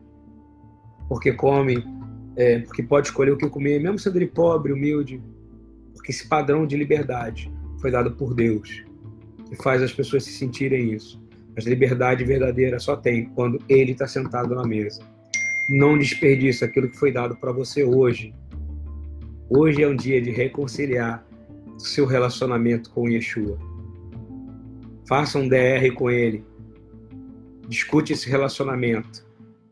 porque 1.09 1.33
come, 1.33 1.83
é, 2.37 2.59
porque 2.59 2.81
pode 2.81 3.07
escolher 3.07 3.31
o 3.31 3.37
que 3.37 3.49
comer, 3.49 3.81
mesmo 3.81 3.99
sendo 3.99 4.15
ele 4.15 4.27
pobre, 4.27 4.71
humilde, 4.71 5.21
porque 5.93 6.11
esse 6.11 6.25
padrão 6.25 6.65
de 6.65 6.77
liberdade 6.77 7.51
foi 7.81 7.91
dado 7.91 8.13
por 8.13 8.33
Deus 8.33 8.86
e 9.51 9.55
faz 9.55 9.81
as 9.81 9.91
pessoas 9.91 10.23
se 10.23 10.31
sentirem 10.31 10.93
isso. 10.93 11.21
Mas 11.55 11.65
liberdade 11.65 12.23
verdadeira 12.23 12.79
só 12.79 12.95
tem 12.95 13.25
quando 13.29 13.59
ele 13.67 13.91
está 13.91 14.07
sentado 14.07 14.53
na 14.53 14.63
mesa. 14.63 15.01
Não 15.69 15.97
desperdice 15.97 16.63
aquilo 16.63 16.89
que 16.89 16.97
foi 16.97 17.11
dado 17.11 17.35
para 17.35 17.51
você 17.51 17.83
hoje. 17.83 18.33
Hoje 19.49 19.81
é 19.81 19.87
um 19.87 19.95
dia 19.95 20.21
de 20.21 20.31
reconciliar 20.31 21.25
seu 21.77 22.05
relacionamento 22.05 22.89
com 22.91 23.09
Yeshua. 23.09 23.57
Faça 25.07 25.37
um 25.39 25.47
DR 25.47 25.91
com 25.95 26.09
ele. 26.09 26.43
Discute 27.67 28.13
esse 28.13 28.29
relacionamento. 28.29 29.25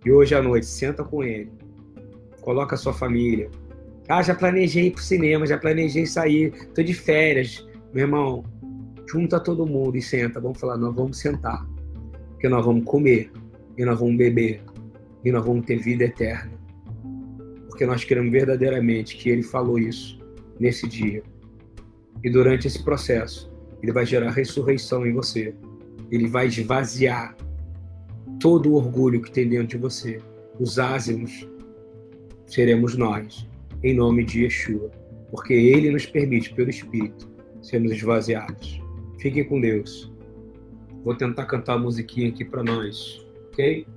E 0.06 0.12
hoje 0.12 0.36
à 0.36 0.42
noite, 0.42 0.66
senta 0.66 1.04
com 1.04 1.24
ele. 1.24 1.52
Coloca 2.42 2.76
a 2.76 2.78
sua 2.78 2.94
família. 2.94 3.50
Ah, 4.08 4.22
já 4.22 4.36
planejei 4.36 4.88
ir 4.88 4.92
pro 4.92 5.02
cinema, 5.02 5.48
já 5.48 5.58
planejei 5.58 6.06
sair, 6.06 6.52
tô 6.74 6.84
de 6.84 6.94
férias. 6.94 7.68
Meu 7.92 8.04
irmão, 8.04 8.46
junta 9.08 9.40
todo 9.40 9.66
mundo 9.66 9.98
e 9.98 10.02
senta. 10.02 10.40
Vamos 10.40 10.60
falar, 10.60 10.78
nós 10.78 10.96
vamos 10.96 11.18
sentar. 11.18 11.66
Porque 12.32 12.50
nós 12.50 12.66
vamos 12.66 12.86
comer, 12.86 13.32
e 13.78 13.86
nós 13.86 14.00
vamos 14.00 14.18
beber, 14.18 14.62
e 15.24 15.32
nós 15.32 15.46
vamos 15.46 15.66
ter 15.66 15.78
vida 15.78 16.04
eterna. 16.04 16.52
Porque 17.68 17.86
nós 17.86 18.04
queremos 18.04 18.32
verdadeiramente 18.32 19.18
que 19.18 19.30
ele 19.30 19.44
falou 19.44 19.78
isso 19.78 20.20
nesse 20.60 20.88
dia. 20.88 21.24
E 22.24 22.30
durante 22.30 22.68
esse 22.68 22.84
processo, 22.84 23.52
ele 23.82 23.92
vai 23.92 24.06
gerar 24.06 24.32
ressurreição 24.32 25.06
em 25.06 25.14
você. 25.14 25.54
Ele 26.12 26.28
vai 26.28 26.48
esvaziar 26.48 27.36
todo 28.40 28.72
o 28.72 28.76
orgulho 28.76 29.22
que 29.22 29.32
tem 29.32 29.48
dentro 29.48 29.68
de 29.68 29.78
você. 29.78 30.20
Os 30.60 30.80
ázimos 30.80 31.48
seremos 32.46 32.96
nós, 32.96 33.48
em 33.84 33.94
nome 33.94 34.24
de 34.24 34.44
Yeshua. 34.44 34.90
Porque 35.30 35.54
ele 35.54 35.92
nos 35.92 36.06
permite, 36.06 36.54
pelo 36.54 36.70
Espírito, 36.70 37.30
sermos 37.62 37.92
esvaziados. 37.92 38.85
Fiquem 39.18 39.44
com 39.44 39.60
Deus. 39.60 40.12
Vou 41.04 41.16
tentar 41.16 41.46
cantar 41.46 41.74
a 41.74 41.78
musiquinha 41.78 42.30
aqui 42.30 42.44
para 42.44 42.64
nós, 42.64 43.24
ok? 43.52 43.88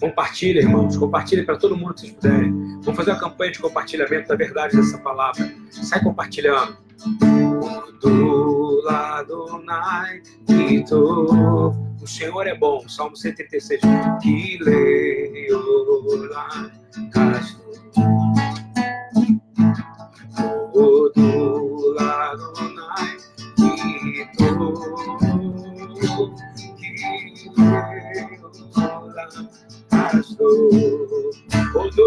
Compartilha, 0.00 0.60
irmãos. 0.60 0.96
Compartilha 0.96 1.44
para 1.44 1.56
todo 1.56 1.76
mundo 1.76 1.94
que 1.94 2.00
vocês 2.00 2.12
puderem. 2.12 2.52
Vamos 2.80 2.96
fazer 2.96 3.12
uma 3.12 3.20
campanha 3.20 3.52
de 3.52 3.58
compartilhamento 3.58 4.28
da 4.28 4.36
verdade 4.36 4.76
dessa 4.76 4.98
palavra. 4.98 5.50
Sai 5.70 6.02
compartilhando. 6.02 6.76
Do 8.76 8.82
lado 8.82 9.62
o 12.02 12.06
Senhor 12.06 12.46
é 12.46 12.54
bom. 12.54 12.86
Salmo 12.86 13.16
136. 13.16 13.80
Que 14.22 14.58
leio 14.60 16.28
lá, 16.28 16.70
do 16.94 17.10
lado 17.10 17.10
pastor. 17.14 17.72
Odu, 20.74 21.56
odu, 31.74 31.76
odu, 31.76 32.02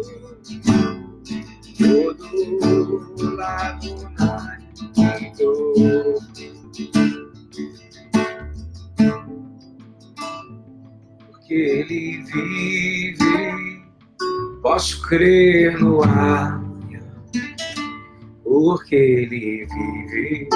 odu, 1.83 2.27
odu, 2.61 3.35
lado 3.35 3.89
mais 4.17 4.63
ele 11.53 12.23
vive. 12.23 13.83
Posso 14.61 15.01
crer 15.01 15.79
no 15.79 16.03
amanhã, 16.03 16.62
porque 18.73 18.95
ele 18.95 19.67
vive. 19.67 20.49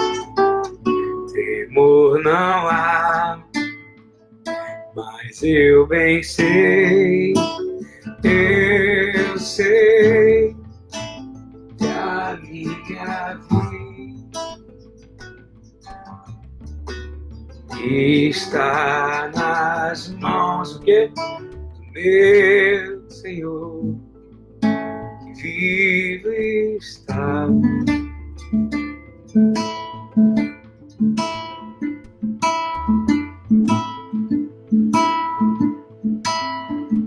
Temor 1.34 2.20
não 2.24 2.68
há, 2.68 3.43
mas 4.95 5.43
eu 5.43 5.86
bem 5.86 6.24
sei, 6.24 7.34
eu 8.24 9.38
sei 9.38 10.55
que 11.78 11.86
a 11.86 12.39
minha 12.41 13.36
vida 13.36 14.39
está 17.70 19.32
nas 19.36 20.09
mãos 20.13 20.80
do 20.80 20.86
meu 21.93 23.09
Senhor, 23.11 23.95
que 25.39 26.20
vive 26.24 27.97
está. 28.54 28.88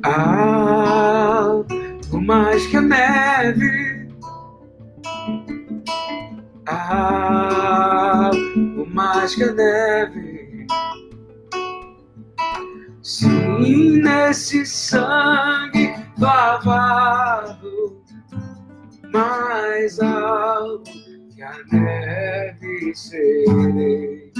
Algo 0.02 1.66
mais 2.22 2.66
que 2.66 2.76
a 2.76 2.80
neve, 2.80 4.08
algo 6.66 8.86
mais 8.92 9.34
que 9.34 9.44
a 9.44 9.52
neve 9.52 10.66
Sim, 13.02 14.00
nesse 14.02 14.64
sangue 14.66 15.94
lavado, 16.18 18.02
mais 19.12 20.00
alto 20.00 21.09
que 21.40 21.44
a 21.44 22.94
serei. 22.94 24.32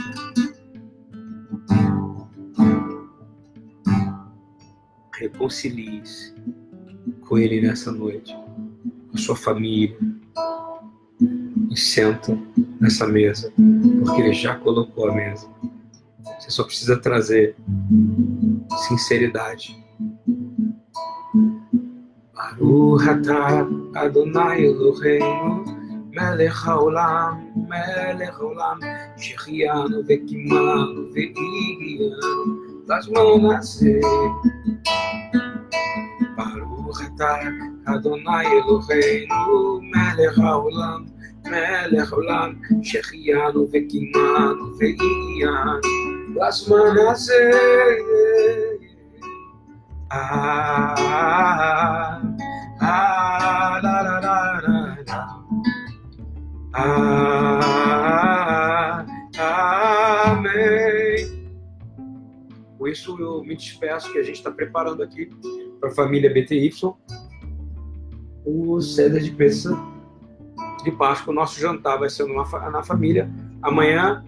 Reconcilie-se 5.14 6.34
com 7.26 7.38
Ele 7.38 7.62
nessa 7.62 7.90
noite, 7.90 8.34
com 8.34 9.14
a 9.14 9.18
sua 9.18 9.36
família, 9.36 9.96
e 11.70 11.76
senta 11.76 12.38
nessa 12.80 13.06
mesa, 13.06 13.52
porque 14.04 14.20
Ele 14.20 14.32
já 14.34 14.56
colocou 14.56 15.08
a 15.08 15.14
mesa. 15.14 15.48
Você 16.38 16.50
só 16.50 16.64
precisa 16.64 16.98
trazer 16.98 17.56
sinceridade. 18.88 19.82
Baruch 22.34 23.08
atah 23.08 23.66
Adonai 23.94 24.64
Eloheinu 24.64 25.79
melech 26.15 26.59
haolam, 26.65 27.35
melech 27.69 28.37
haolam, 28.39 28.79
שהחיינו 29.17 29.97
וקימנו 30.07 31.01
והגיענו 31.13 32.15
לזמן 32.87 33.55
הזה. 33.57 33.99
ברוך 36.37 37.01
אתה 37.01 37.35
אדוני 37.85 38.47
אלוהינו 38.47 39.79
מלך 39.81 40.39
העולם 40.39 41.05
מלך 41.45 42.13
עולם, 42.13 42.53
שהחיינו 42.83 43.67
וקימנו 43.73 44.77
והגיענו 44.79 45.79
לזמן 46.35 46.95
הזה. 47.11 47.51
אה, 50.11 50.95
אה, 52.81 53.79
לה 53.83 54.01
לה 54.03 54.03
לה 54.03 54.19
לה 54.21 54.59
לה. 54.67 54.78
Ah, 56.72 57.74
amém. 60.26 61.50
Com 62.78 62.86
isso, 62.86 63.16
eu 63.20 63.42
me 63.42 63.56
despeço 63.56 64.12
que 64.12 64.18
a 64.18 64.22
gente 64.22 64.36
está 64.36 64.50
preparando 64.50 65.02
aqui 65.02 65.28
para 65.80 65.90
a 65.90 65.92
família 65.92 66.32
BTY 66.32 66.70
o 68.44 68.80
César 68.80 69.20
de 69.20 69.30
Peça 69.32 69.76
de 70.84 70.90
Páscoa. 70.92 71.32
O 71.32 71.34
nosso 71.34 71.60
jantar 71.60 71.98
vai 71.98 72.08
ser 72.08 72.26
na, 72.26 72.70
na 72.70 72.82
família. 72.82 73.30
Amanhã, 73.62 74.24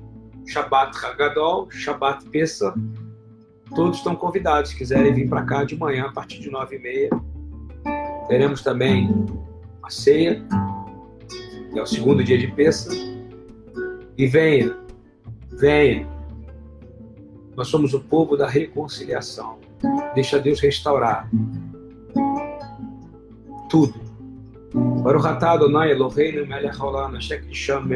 Shabbat 0.47 0.97
Hagadol, 1.05 1.71
Shabbat 1.71 2.29
Peça. 2.29 2.75
Todos 3.75 3.99
estão 3.99 4.15
convidados. 4.15 4.71
Se 4.71 4.77
quiserem 4.77 5.15
vir 5.15 5.29
para 5.29 5.45
cá 5.45 5.65
de 5.65 5.77
manhã, 5.77 6.07
a 6.07 6.13
partir 6.13 6.41
de 6.41 6.51
nove 6.51 6.77
e 6.77 6.79
meia. 6.79 7.11
Teremos 8.29 8.63
também 8.63 9.09
a 9.83 9.91
ceia 9.91 10.45
que 11.73 11.79
é 11.79 11.83
o 11.83 11.87
segundo 11.87 12.23
dia 12.23 12.39
de 12.39 12.49
Pêssego, 12.49 12.95
e 14.17 14.27
venha, 14.27 14.77
venha. 15.53 16.07
Nós 17.57 17.69
somos 17.69 17.95
o 17.95 18.01
povo 18.01 18.37
da 18.37 18.47
reconciliação. 18.47 19.59
Deixa 20.15 20.39
Deus 20.39 20.61
restaurar 20.61 21.29
tudo. 23.69 23.95
Baruch 25.03 25.27
atah 25.27 25.53
Adonai 25.53 25.91
Eloheinu 25.93 26.47
melech 26.47 26.79
haolam 26.79 27.19
kisham 27.19 27.89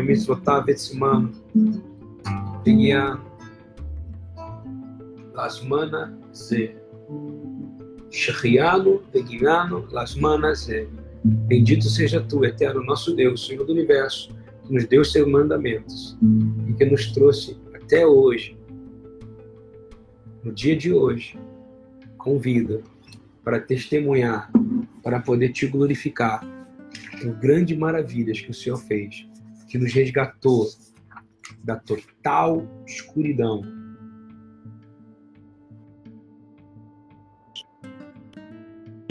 shechianu 8.10 9.02
Bendito 11.26 11.88
seja 11.88 12.20
tu, 12.20 12.44
eterno 12.44 12.84
nosso 12.84 13.14
Deus, 13.14 13.46
Senhor 13.46 13.64
do 13.64 13.72
universo, 13.72 14.32
que 14.64 14.72
nos 14.72 14.84
deu 14.86 15.04
seus 15.04 15.28
mandamentos 15.28 16.16
e 16.68 16.72
que 16.72 16.84
nos 16.84 17.10
trouxe 17.10 17.58
até 17.74 18.06
hoje, 18.06 18.56
no 20.44 20.52
dia 20.52 20.76
de 20.76 20.92
hoje, 20.92 21.36
com 22.16 22.38
vida, 22.38 22.80
para 23.42 23.60
testemunhar, 23.60 24.50
para 25.02 25.20
poder 25.20 25.48
te 25.48 25.66
glorificar 25.66 26.40
por 27.20 27.34
grandes 27.34 27.76
maravilhas 27.76 28.40
que 28.40 28.50
o 28.50 28.54
Senhor 28.54 28.76
fez, 28.76 29.26
que 29.68 29.78
nos 29.78 29.92
resgatou 29.92 30.68
da 31.64 31.74
total 31.74 32.64
escuridão 32.86 33.62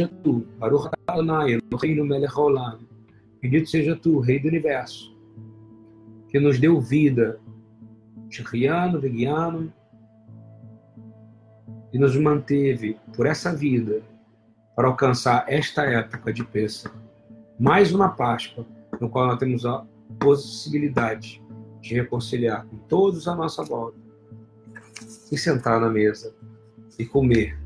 tu, 0.03 0.45
Baruch 0.59 0.89
Adonai, 1.07 1.59
Eloheinu 1.71 2.05
melech 2.05 2.33
haolam. 2.35 2.79
Bendito 3.41 3.69
seja 3.69 3.95
tu, 3.95 4.19
Rei 4.19 4.39
do 4.39 4.47
Universo, 4.47 5.15
que 6.29 6.39
nos 6.39 6.59
deu 6.59 6.81
vida, 6.81 7.39
Shechiano, 8.29 8.99
Vegiano, 8.99 9.71
e 11.93 11.97
nos 11.97 12.17
manteve 12.17 12.97
por 13.15 13.25
essa 13.25 13.55
vida 13.55 14.01
para 14.75 14.87
alcançar 14.87 15.45
esta 15.47 15.83
época 15.83 16.33
de 16.33 16.43
Pêssego. 16.43 16.93
Mais 17.57 17.93
uma 17.93 18.09
Páscoa, 18.09 18.65
no 18.99 19.09
qual 19.09 19.27
nós 19.27 19.39
temos 19.39 19.65
a 19.65 19.85
possibilidade 20.19 21.41
de 21.81 21.93
reconciliar 21.93 22.65
com 22.65 22.77
todos 22.89 23.27
à 23.27 23.35
nossa 23.35 23.63
volta 23.63 23.97
e 25.31 25.37
sentar 25.37 25.79
na 25.79 25.89
mesa 25.89 26.35
e 26.99 27.05
comer 27.05 27.57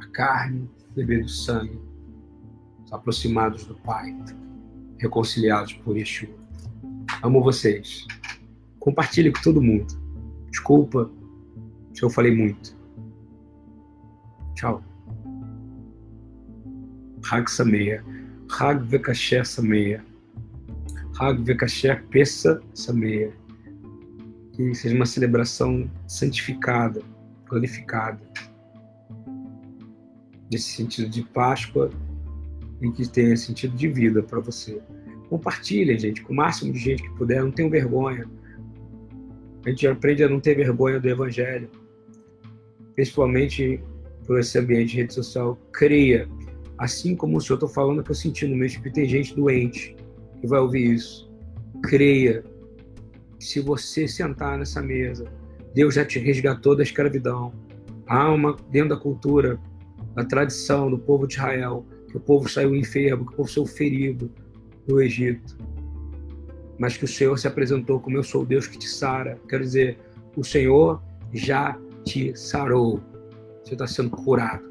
a 0.00 0.06
carne 0.08 0.68
beber 0.96 1.22
do 1.22 1.28
sangue, 1.28 1.78
aproximados 2.90 3.66
do 3.66 3.74
Pai, 3.74 4.16
reconciliados 4.98 5.74
por 5.74 5.96
Yeshua. 5.96 6.34
Amo 7.22 7.42
vocês. 7.42 8.06
Compartilhe 8.80 9.30
com 9.30 9.42
todo 9.42 9.60
mundo. 9.60 9.86
Desculpa 10.50 11.10
se 11.92 12.02
eu 12.02 12.08
falei 12.08 12.34
muito. 12.34 12.74
Tchau. 14.54 14.82
Hag 17.30 17.50
Sameia. 17.50 18.02
Hag 18.58 18.82
Vekasher 18.84 19.44
Sameia. 19.44 20.02
Hag 21.20 21.42
Vekasher 21.42 22.06
Pessa 22.06 22.62
Sameia. 22.72 23.32
Que 24.52 24.74
seja 24.74 24.94
uma 24.94 25.04
celebração 25.04 25.90
santificada, 26.06 27.02
glorificada 27.48 28.20
nesse 30.50 30.72
sentido 30.72 31.08
de 31.08 31.22
Páscoa 31.22 31.90
e 32.80 32.90
que 32.90 33.08
tenha 33.08 33.36
sentido 33.36 33.74
de 33.76 33.88
vida 33.88 34.22
para 34.22 34.40
você. 34.40 34.80
Compartilha, 35.28 35.98
gente, 35.98 36.22
com 36.22 36.32
o 36.32 36.36
máximo 36.36 36.72
de 36.72 36.78
gente 36.78 37.02
que 37.02 37.10
puder, 37.16 37.42
não 37.42 37.50
tenham 37.50 37.70
vergonha. 37.70 38.28
A 39.64 39.70
gente 39.70 39.86
aprende 39.86 40.22
a 40.22 40.28
não 40.28 40.38
ter 40.38 40.54
vergonha 40.54 41.00
do 41.00 41.08
Evangelho, 41.08 41.68
principalmente 42.94 43.82
por 44.26 44.38
esse 44.38 44.58
ambiente 44.58 44.90
de 44.90 44.96
rede 44.98 45.14
social. 45.14 45.58
Cria, 45.72 46.28
assim 46.78 47.16
como 47.16 47.38
o 47.38 47.40
senhor 47.40 47.56
está 47.56 47.68
falando 47.68 48.02
que 48.02 48.10
eu 48.10 48.14
senti 48.14 48.46
no 48.46 48.56
meu 48.56 48.66
espírito, 48.66 48.94
tem 48.94 49.08
gente 49.08 49.34
doente 49.34 49.96
que 50.40 50.46
vai 50.46 50.60
ouvir 50.60 50.94
isso. 50.94 51.28
Creia 51.82 52.44
se 53.38 53.60
você 53.60 54.06
sentar 54.08 54.58
nessa 54.58 54.80
mesa, 54.80 55.26
Deus 55.74 55.94
já 55.94 56.04
te 56.04 56.18
resgatou 56.18 56.76
da 56.76 56.82
escravidão. 56.82 57.52
Há 58.06 58.30
uma, 58.32 58.56
dentro 58.70 58.90
da 58.90 58.96
cultura, 58.96 59.58
da 60.16 60.24
tradição 60.24 60.90
do 60.90 60.98
povo 60.98 61.26
de 61.26 61.34
Israel, 61.34 61.84
que 62.08 62.16
o 62.16 62.20
povo 62.20 62.48
saiu 62.48 62.74
enfermo, 62.74 63.26
que 63.26 63.34
o 63.34 63.36
povo 63.36 63.48
saiu 63.50 63.66
ferido 63.66 64.32
do 64.86 65.00
Egito, 65.00 65.58
mas 66.78 66.96
que 66.96 67.04
o 67.04 67.08
Senhor 67.08 67.38
se 67.38 67.46
apresentou 67.46 68.00
como 68.00 68.16
eu 68.16 68.22
sou 68.22 68.42
o 68.42 68.46
Deus 68.46 68.66
que 68.66 68.78
te 68.78 68.88
sara. 68.88 69.38
Quer 69.46 69.60
dizer, 69.60 69.98
o 70.34 70.42
Senhor 70.42 71.02
já 71.34 71.78
te 72.04 72.34
sarou. 72.34 73.00
Você 73.62 73.74
está 73.74 73.86
sendo 73.86 74.10
curado 74.10 74.70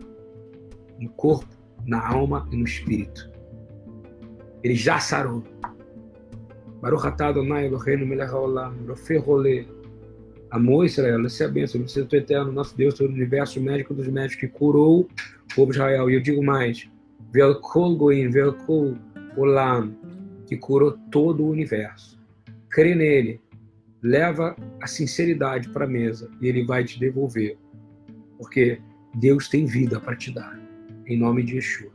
no 1.00 1.10
corpo, 1.12 1.48
na 1.86 2.08
alma 2.08 2.48
e 2.52 2.58
no 2.58 2.66
espírito. 2.66 3.30
Ele 4.64 4.76
já 4.76 5.00
sarou. 5.00 5.44
Baruch 6.82 7.06
Adonai 7.06 7.68
Eloheinu 7.68 8.06
melech 8.06 8.32
haolam, 8.32 8.74
rolê, 9.24 9.66
Amor, 10.50 10.86
Israel, 10.86 11.26
essa 11.26 11.44
é 11.44 11.48
a 11.48 11.50
bênção. 11.50 11.82
Você 11.82 12.02
é 12.02 12.16
eterno, 12.16 12.52
nosso 12.52 12.78
Deus, 12.78 12.94
todo 12.94 13.10
o 13.10 13.14
universo, 13.14 13.60
médico 13.60 13.94
dos 13.94 14.08
médicos, 14.08 14.36
que 14.40 14.48
curou 14.48 15.08
o 15.52 15.56
povo 15.56 15.72
Israel. 15.72 16.10
E 16.10 16.16
eu 16.16 16.22
digo 16.22 16.44
mais, 16.44 16.90
Velkol 17.32 17.96
Goim, 17.96 18.30
Velkol 18.30 18.98
Olam, 19.38 19.96
que 20.48 20.58
curou 20.58 20.98
todo 21.12 21.44
o 21.44 21.50
universo. 21.50 22.20
Crê 22.70 22.94
nele, 22.94 23.42
leva 24.02 24.56
a 24.82 24.88
sinceridade 24.88 25.70
para 25.70 25.86
a 25.86 25.88
mesa 25.88 26.30
e 26.42 26.48
ele 26.48 26.64
vai 26.64 26.84
te 26.84 27.00
devolver. 27.00 27.58
Porque 28.38 28.80
Deus 29.16 29.48
tem 29.48 29.66
vida 29.66 30.00
para 30.00 30.16
te 30.16 30.32
dar. 30.32 30.60
Em 31.08 31.18
nome 31.18 31.44
de 31.44 31.56
Yeshua. 31.56 31.95